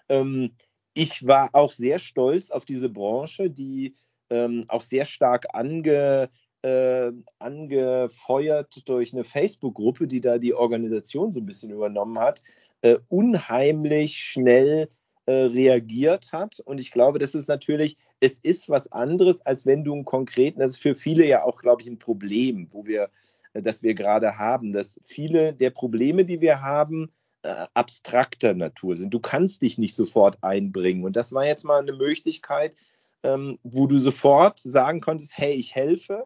[0.09, 0.55] ähm,
[0.93, 3.95] ich war auch sehr stolz auf diese Branche, die
[4.29, 6.29] ähm, auch sehr stark ange,
[6.61, 12.43] äh, angefeuert durch eine Facebook-Gruppe, die da die Organisation so ein bisschen übernommen hat,
[12.81, 14.89] äh, unheimlich schnell
[15.27, 16.59] äh, reagiert hat.
[16.59, 20.59] Und ich glaube, das ist natürlich, es ist was anderes, als wenn du einen konkreten,
[20.59, 23.09] das ist für viele ja auch, glaube ich, ein Problem, wo wir,
[23.53, 27.11] äh, das wir gerade haben, dass viele der Probleme, die wir haben,
[27.43, 29.13] äh, abstrakter Natur sind.
[29.13, 31.03] Du kannst dich nicht sofort einbringen.
[31.03, 32.75] Und das war jetzt mal eine Möglichkeit,
[33.25, 36.25] ähm, wo du sofort sagen konntest, hey, ich helfe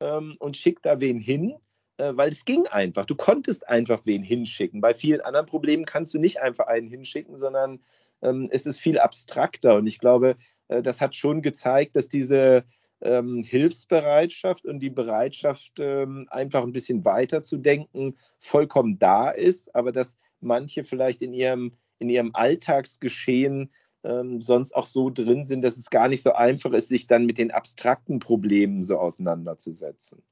[0.00, 1.56] ähm, und schick da wen hin
[1.98, 3.04] äh, weil es ging einfach.
[3.04, 4.80] Du konntest einfach wen hinschicken.
[4.80, 7.80] Bei vielen anderen Problemen kannst du nicht einfach einen hinschicken, sondern
[8.22, 9.76] ähm, es ist viel abstrakter.
[9.76, 10.36] Und ich glaube,
[10.68, 12.64] äh, das hat schon gezeigt, dass diese
[13.00, 19.74] ähm, Hilfsbereitschaft und die Bereitschaft, ähm, einfach ein bisschen weiter zu denken, vollkommen da ist,
[19.74, 23.70] aber dass manche vielleicht in ihrem, in ihrem Alltagsgeschehen
[24.04, 27.26] ähm, sonst auch so drin sind, dass es gar nicht so einfach ist, sich dann
[27.26, 30.22] mit den abstrakten Problemen so auseinanderzusetzen.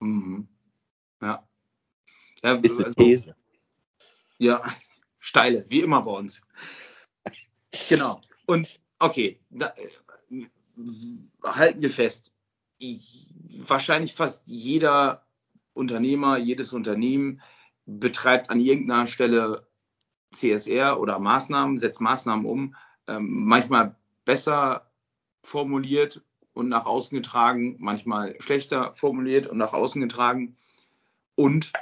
[0.00, 0.48] Mhm.
[1.20, 1.48] Ja.
[2.42, 2.54] ja.
[2.56, 3.36] Ist eine also These.
[4.38, 4.62] Ja,
[5.18, 6.42] steile, wie immer bei uns.
[7.88, 8.20] Genau.
[8.46, 10.46] Und okay, da, äh,
[11.42, 12.32] halten wir fest.
[12.78, 15.26] Ich, wahrscheinlich fast jeder
[15.72, 17.40] Unternehmer, jedes Unternehmen
[17.86, 19.66] betreibt an irgendeiner Stelle
[20.34, 22.74] CSR oder Maßnahmen, setzt Maßnahmen um,
[23.06, 24.90] ähm, manchmal besser
[25.42, 30.54] formuliert und nach außen getragen, manchmal schlechter formuliert und nach außen getragen.
[31.34, 31.72] Und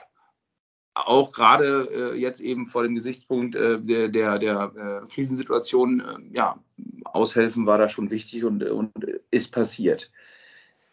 [0.94, 6.58] auch gerade äh, jetzt eben vor dem Gesichtspunkt äh, der, der, der äh, Krisensituation, ja,
[7.04, 8.92] aushelfen war da schon wichtig und, und
[9.30, 10.10] ist passiert.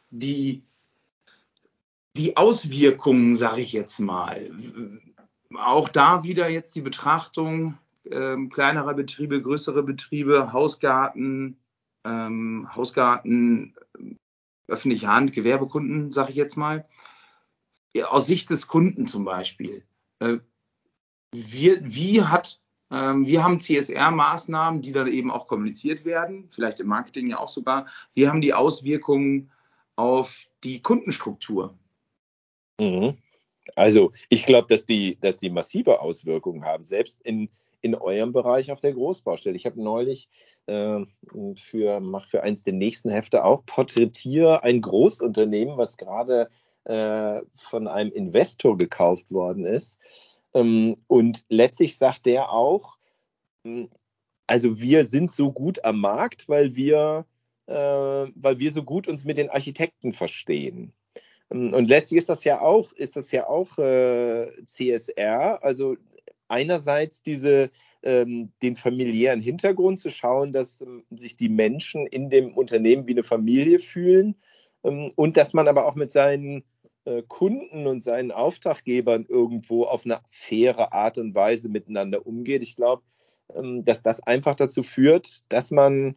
[0.10, 0.64] Die,
[2.16, 4.52] die Auswirkungen, sage ich jetzt mal,
[5.56, 7.78] auch da wieder jetzt die Betrachtung
[8.10, 11.58] ähm, kleinerer Betriebe, größere Betriebe, Hausgarten,
[12.06, 13.76] ähm, Hausgarten,
[14.68, 16.88] öffentliche Hand, Gewerbekunden, sage ich jetzt mal.
[18.08, 19.84] Aus Sicht des Kunden zum Beispiel
[20.20, 20.40] äh,
[21.32, 22.60] wir, wie hat,
[22.92, 27.50] ähm, wir haben CSR-Maßnahmen, die dann eben auch kommuniziert werden, vielleicht im Marketing ja auch
[27.50, 27.88] sogar.
[28.14, 29.52] Wir haben die Auswirkungen
[29.96, 31.78] auf die Kundenstruktur.
[32.80, 33.18] Mhm.
[33.76, 37.50] Also ich glaube, dass die, dass die massive Auswirkungen haben, selbst in,
[37.82, 39.56] in eurem Bereich auf der Großbaustelle.
[39.56, 40.30] Ich habe neulich
[40.68, 41.00] äh,
[41.56, 46.50] für, mach für eins der nächsten Hefte auch, porträtiere ein Großunternehmen, was gerade
[46.86, 50.00] äh, von einem Investor gekauft worden ist.
[50.54, 52.98] Ähm, und letztlich sagt der auch,
[53.64, 53.90] hm,
[54.48, 57.26] also wir sind so gut am Markt, weil wir,
[57.68, 60.94] äh, weil wir so gut uns mit den Architekten verstehen.
[61.52, 65.96] Ähm, und letztlich ist das ja auch, ist das ja auch äh, CSR, also
[66.48, 67.70] einerseits diese,
[68.04, 73.12] ähm, den familiären Hintergrund zu schauen, dass ähm, sich die Menschen in dem Unternehmen wie
[73.12, 74.36] eine Familie fühlen
[74.84, 76.64] ähm, und dass man aber auch mit seinen
[77.06, 82.64] äh, Kunden und seinen Auftraggebern irgendwo auf eine faire Art und Weise miteinander umgeht.
[82.64, 83.04] Ich glaube,
[83.56, 86.16] ähm, dass das einfach dazu führt, dass man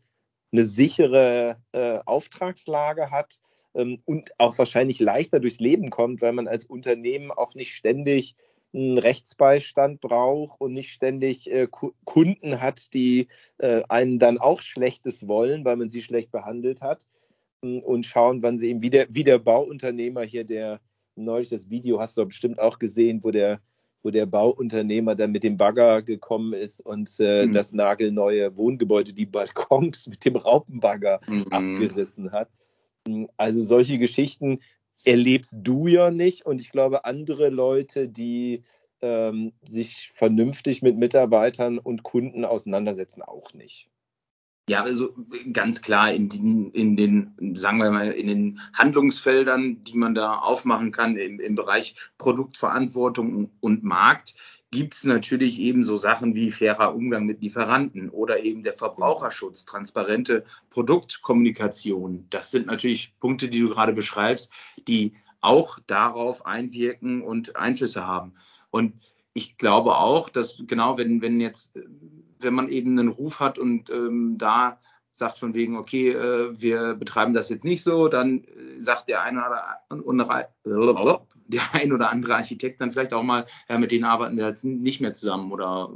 [0.51, 3.39] eine sichere äh, Auftragslage hat
[3.75, 8.37] und auch wahrscheinlich leichter durchs Leben kommt, weil man als Unternehmen auch nicht ständig
[8.75, 11.69] einen Rechtsbeistand braucht und nicht ständig äh,
[12.05, 17.07] Kunden hat, die äh, einen dann auch Schlechtes wollen, weil man sie schlecht behandelt hat
[17.63, 20.81] ähm, und schauen, wann sie eben wie der, wie der Bauunternehmer hier, der
[21.17, 23.61] neulich das Video hast du bestimmt auch gesehen, wo der
[24.05, 27.53] wo der Bauunternehmer dann mit dem Bagger gekommen ist und äh, mhm.
[27.53, 31.47] das nagelneue Wohngebäude, die Balkons mit dem Raupenbagger mhm.
[31.51, 32.49] abgerissen hat.
[33.37, 34.61] Also solche Geschichten
[35.05, 38.63] erlebst du ja nicht und ich glaube andere Leute, die
[39.01, 43.91] ähm, sich vernünftig mit Mitarbeitern und Kunden auseinandersetzen, auch nicht.
[44.69, 45.13] Ja, also
[45.53, 50.39] ganz klar in den, in den, sagen wir mal, in den Handlungsfeldern, die man da
[50.39, 54.35] aufmachen kann im, im Bereich Produktverantwortung und Markt,
[54.73, 59.67] gibt es natürlich eben so Sachen wie fairer Umgang mit Lieferanten oder eben der Verbraucherschutz,
[59.67, 62.27] transparente Produktkommunikation.
[62.31, 64.51] Das sind natürlich Punkte, die du gerade beschreibst,
[64.89, 65.13] die
[65.43, 68.33] auch darauf einwirken und Einflüsse haben.
[68.71, 68.95] Und
[69.35, 71.73] ich glaube auch, dass genau wenn, wenn jetzt
[72.39, 74.79] wenn man eben einen Ruf hat und ähm, da
[75.13, 79.23] sagt von wegen, okay, äh, wir betreiben das jetzt nicht so, dann äh, sagt der
[79.23, 79.45] eine
[80.05, 84.47] oder, der ein oder andere Architekt dann vielleicht auch mal, ja, mit denen arbeiten wir
[84.47, 85.91] jetzt nicht mehr zusammen oder,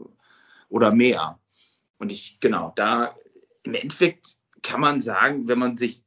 [0.68, 1.38] oder mehr.
[1.98, 3.14] Und ich, genau, da
[3.62, 6.02] im Endeffekt kann man sagen, wenn man sich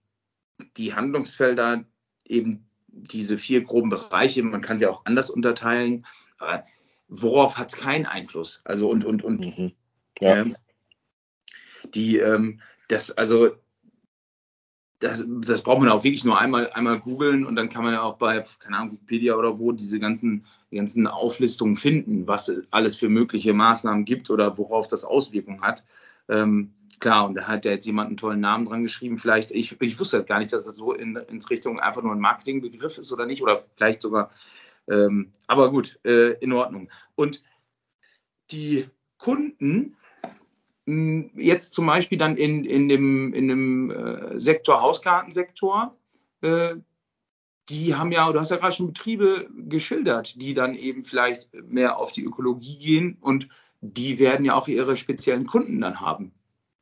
[0.77, 1.85] die Handlungsfelder
[2.25, 6.05] eben diese vier groben Bereiche, man kann sie auch anders unterteilen,
[6.37, 6.65] aber
[7.07, 8.61] worauf hat es keinen Einfluss?
[8.65, 9.71] Also und, und, und mhm.
[10.19, 10.37] Ja.
[10.37, 10.55] Ähm,
[11.93, 13.55] die, ähm, das, also,
[14.99, 18.01] das, das braucht man auch wirklich nur einmal, einmal googeln und dann kann man ja
[18.01, 23.07] auch bei, keine Ahnung, Wikipedia oder wo diese ganzen, ganzen Auflistungen finden, was alles für
[23.07, 25.83] mögliche Maßnahmen gibt oder worauf das Auswirkungen hat.
[26.27, 29.17] Ähm, klar, und da hat ja jetzt jemand einen tollen Namen dran geschrieben.
[29.17, 32.11] Vielleicht, ich, ich wusste halt gar nicht, dass es so in, in Richtung einfach nur
[32.11, 34.31] ein Marketingbegriff ist oder nicht, oder vielleicht sogar,
[34.89, 36.89] ähm, aber gut, äh, in Ordnung.
[37.15, 37.41] Und
[38.51, 39.95] die Kunden
[41.35, 45.95] jetzt zum Beispiel dann in, in dem, in dem äh, Sektor Hausgartensektor,
[46.41, 46.75] äh,
[47.69, 51.97] die haben ja, du hast ja gerade schon Betriebe geschildert, die dann eben vielleicht mehr
[51.97, 53.47] auf die Ökologie gehen und
[53.81, 56.33] die werden ja auch ihre speziellen Kunden dann haben.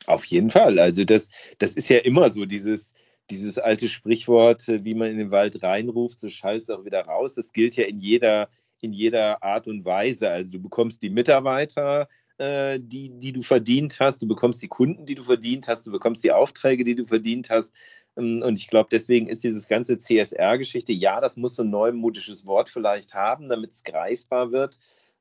[0.06, 0.80] Auf jeden Fall.
[0.80, 2.94] Also das, das ist ja immer so, dieses,
[3.30, 7.36] dieses alte Sprichwort, wie man in den Wald reinruft, so schallt es auch wieder raus.
[7.36, 8.50] Das gilt ja in jeder,
[8.80, 10.30] in jeder Art und Weise.
[10.30, 12.08] Also du bekommst die Mitarbeiter,
[12.38, 15.92] äh, die, die du verdient hast, du bekommst die Kunden, die du verdient hast, du
[15.92, 17.74] bekommst die Aufträge, die du verdient hast.
[18.16, 22.46] Ähm, und ich glaube, deswegen ist dieses ganze CSR-Geschichte, ja, das muss so ein neumodisches
[22.46, 24.80] Wort vielleicht haben, damit es greifbar wird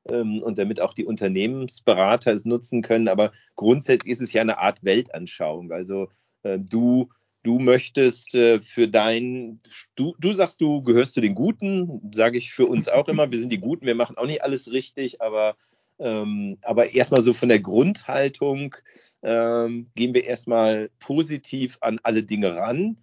[0.09, 3.07] ähm, und damit auch die Unternehmensberater es nutzen können.
[3.07, 5.71] Aber grundsätzlich ist es ja eine Art Weltanschauung.
[5.71, 6.09] Also
[6.43, 7.09] äh, du
[7.43, 9.61] du möchtest äh, für dein,
[9.95, 13.39] du, du sagst, du gehörst zu den Guten, sage ich für uns auch immer, wir
[13.39, 15.55] sind die Guten, wir machen auch nicht alles richtig, aber
[15.99, 18.75] ähm, aber erstmal so von der Grundhaltung
[19.23, 22.97] ähm, gehen wir erstmal positiv an alle Dinge ran.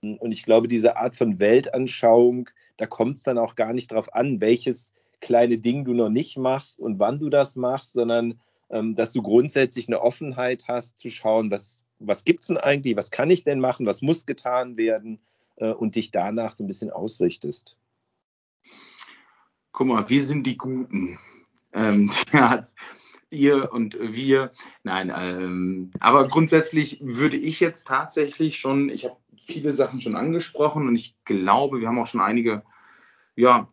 [0.00, 4.14] Und ich glaube, diese Art von Weltanschauung, da kommt es dann auch gar nicht darauf
[4.14, 8.40] an, welches kleine Ding du noch nicht machst und wann du das machst, sondern
[8.70, 12.96] ähm, dass du grundsätzlich eine Offenheit hast zu schauen, was, was gibt es denn eigentlich,
[12.96, 15.20] was kann ich denn machen, was muss getan werden
[15.56, 17.76] äh, und dich danach so ein bisschen ausrichtest.
[19.72, 21.18] Guck mal, wir sind die Guten.
[21.72, 22.10] Ähm,
[23.30, 24.50] ihr und wir.
[24.82, 30.88] Nein, ähm, aber grundsätzlich würde ich jetzt tatsächlich schon, ich habe viele Sachen schon angesprochen
[30.88, 32.62] und ich glaube, wir haben auch schon einige,
[33.34, 33.68] ja,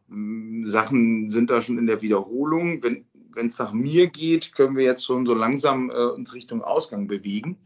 [0.64, 2.84] Sachen sind da schon in der Wiederholung.
[2.84, 3.06] Wenn
[3.48, 7.58] es nach mir geht, können wir jetzt schon so langsam äh, uns Richtung Ausgang bewegen.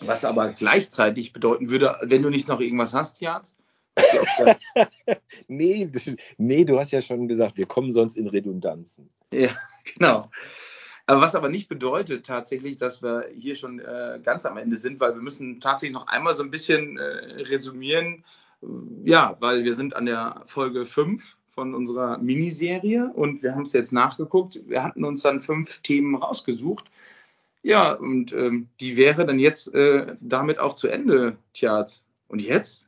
[0.00, 3.58] Was aber gleichzeitig bedeuten würde, wenn du nicht noch irgendwas hast, Jaz,
[5.48, 5.90] nee,
[6.38, 9.10] nee, du hast ja schon gesagt, wir kommen sonst in Redundanzen.
[9.32, 9.50] Ja,
[9.94, 10.24] genau.
[11.06, 15.00] Aber was aber nicht bedeutet tatsächlich, dass wir hier schon äh, ganz am Ende sind,
[15.00, 18.24] weil wir müssen tatsächlich noch einmal so ein bisschen äh, resümieren.
[19.04, 23.72] Ja, weil wir sind an der Folge 5 von unserer Miniserie und wir haben es
[23.72, 24.60] jetzt nachgeguckt.
[24.66, 26.92] Wir hatten uns dann fünf Themen rausgesucht.
[27.62, 31.84] Ja, und ähm, die wäre dann jetzt äh, damit auch zu Ende, Tja.
[32.28, 32.86] Und jetzt?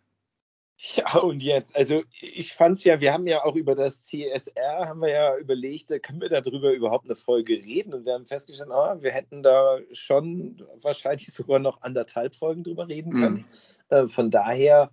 [0.96, 4.88] Ja, und jetzt, also ich fand es ja, wir haben ja auch über das CSR,
[4.88, 7.94] haben wir ja überlegt, können wir darüber überhaupt eine Folge reden?
[7.94, 12.88] Und wir haben festgestellt, oh, wir hätten da schon wahrscheinlich sogar noch anderthalb Folgen drüber
[12.88, 13.46] reden können.
[13.90, 13.96] Mhm.
[13.96, 14.90] Äh, von daher,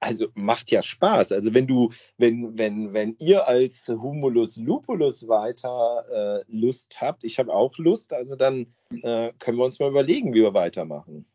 [0.00, 1.32] also macht ja Spaß.
[1.32, 7.38] Also wenn du, wenn, wenn, wenn ihr als Humulus Lupulus weiter äh, Lust habt, ich
[7.38, 11.26] habe auch Lust, also dann äh, können wir uns mal überlegen, wie wir weitermachen.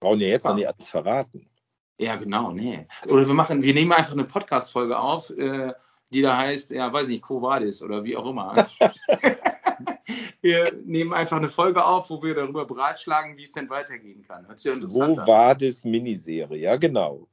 [0.00, 0.50] Brauchen ja jetzt ja.
[0.50, 1.50] noch nicht alles verraten.
[1.98, 2.86] Ja, genau, nee.
[3.06, 5.72] Oder wir machen, wir nehmen einfach eine Podcast-Folge auf, äh,
[6.10, 8.68] die da heißt, ja, weiß nicht, Co Vadis oder wie auch immer.
[10.40, 14.46] wir nehmen einfach eine Folge auf, wo wir darüber beratschlagen, wie es denn weitergehen kann.
[14.46, 17.28] Hört sich interessant Wo Vadis Miniserie, ja, genau.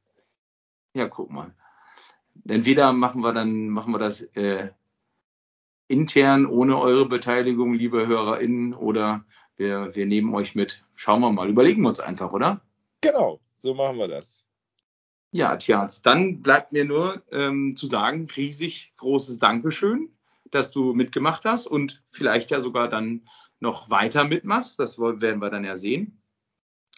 [0.94, 1.54] Ja, guck mal.
[2.48, 4.70] Entweder machen wir dann, machen wir das äh,
[5.88, 9.26] intern ohne eure Beteiligung, liebe HörerInnen, oder
[9.58, 10.84] wir, wir nehmen euch mit.
[10.96, 12.62] Schauen wir mal, überlegen wir uns einfach, oder?
[13.02, 14.48] Genau, so machen wir das.
[15.34, 20.10] Ja, Tjans, dann bleibt mir nur ähm, zu sagen, riesig großes Dankeschön,
[20.52, 23.24] dass du mitgemacht hast und vielleicht ja sogar dann
[23.62, 24.78] noch weiter mitmachst.
[24.78, 26.22] Das werden wir dann ja sehen.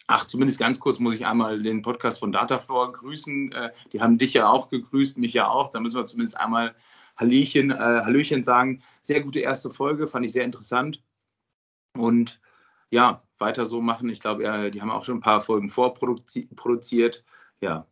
[0.07, 3.51] Ach, zumindest ganz kurz muss ich einmal den Podcast von Datafloor grüßen.
[3.51, 5.71] Äh, die haben dich ja auch gegrüßt, mich ja auch.
[5.71, 6.75] Da müssen wir zumindest einmal
[7.15, 8.81] Hallöchen, äh, Hallöchen sagen.
[9.01, 11.03] Sehr gute erste Folge, fand ich sehr interessant.
[11.95, 12.41] Und
[12.89, 14.09] ja, weiter so machen.
[14.09, 17.23] Ich glaube, äh, die haben auch schon ein paar Folgen vorproduziert.
[17.61, 17.87] Ja,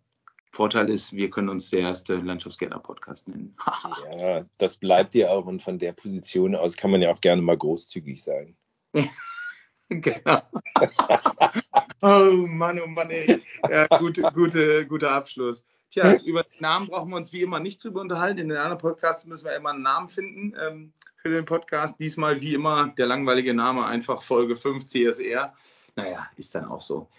[0.51, 3.55] Vorteil ist, wir können uns der erste Landschaftsgärtner-Podcast nennen.
[4.17, 7.41] ja, das bleibt ja auch und von der Position aus kann man ja auch gerne
[7.41, 8.57] mal großzügig sein.
[9.89, 10.41] genau.
[12.01, 13.41] oh Mann, oh Mann, ey.
[13.69, 15.65] Ja, gute, gute, guter Abschluss.
[15.89, 18.39] Tja, über den Namen brauchen wir uns wie immer nicht drüber unterhalten.
[18.39, 21.99] In den anderen Podcasts müssen wir immer einen Namen finden ähm, für den Podcast.
[21.99, 25.53] Diesmal wie immer der langweilige Name, einfach Folge 5 CSR.
[25.95, 27.09] Naja, ist dann auch so.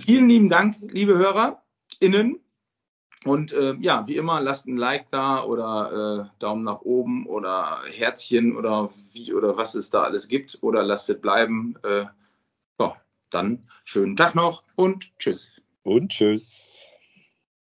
[0.00, 2.40] Vielen lieben Dank, liebe HörerInnen.
[3.24, 7.82] Und äh, ja, wie immer, lasst ein Like da oder äh, Daumen nach oben oder
[7.86, 11.74] Herzchen oder wie oder was es da alles gibt oder lasst es bleiben.
[11.82, 12.04] Äh,
[12.78, 12.94] so,
[13.30, 15.52] dann schönen Tag noch und tschüss.
[15.82, 16.84] Und tschüss.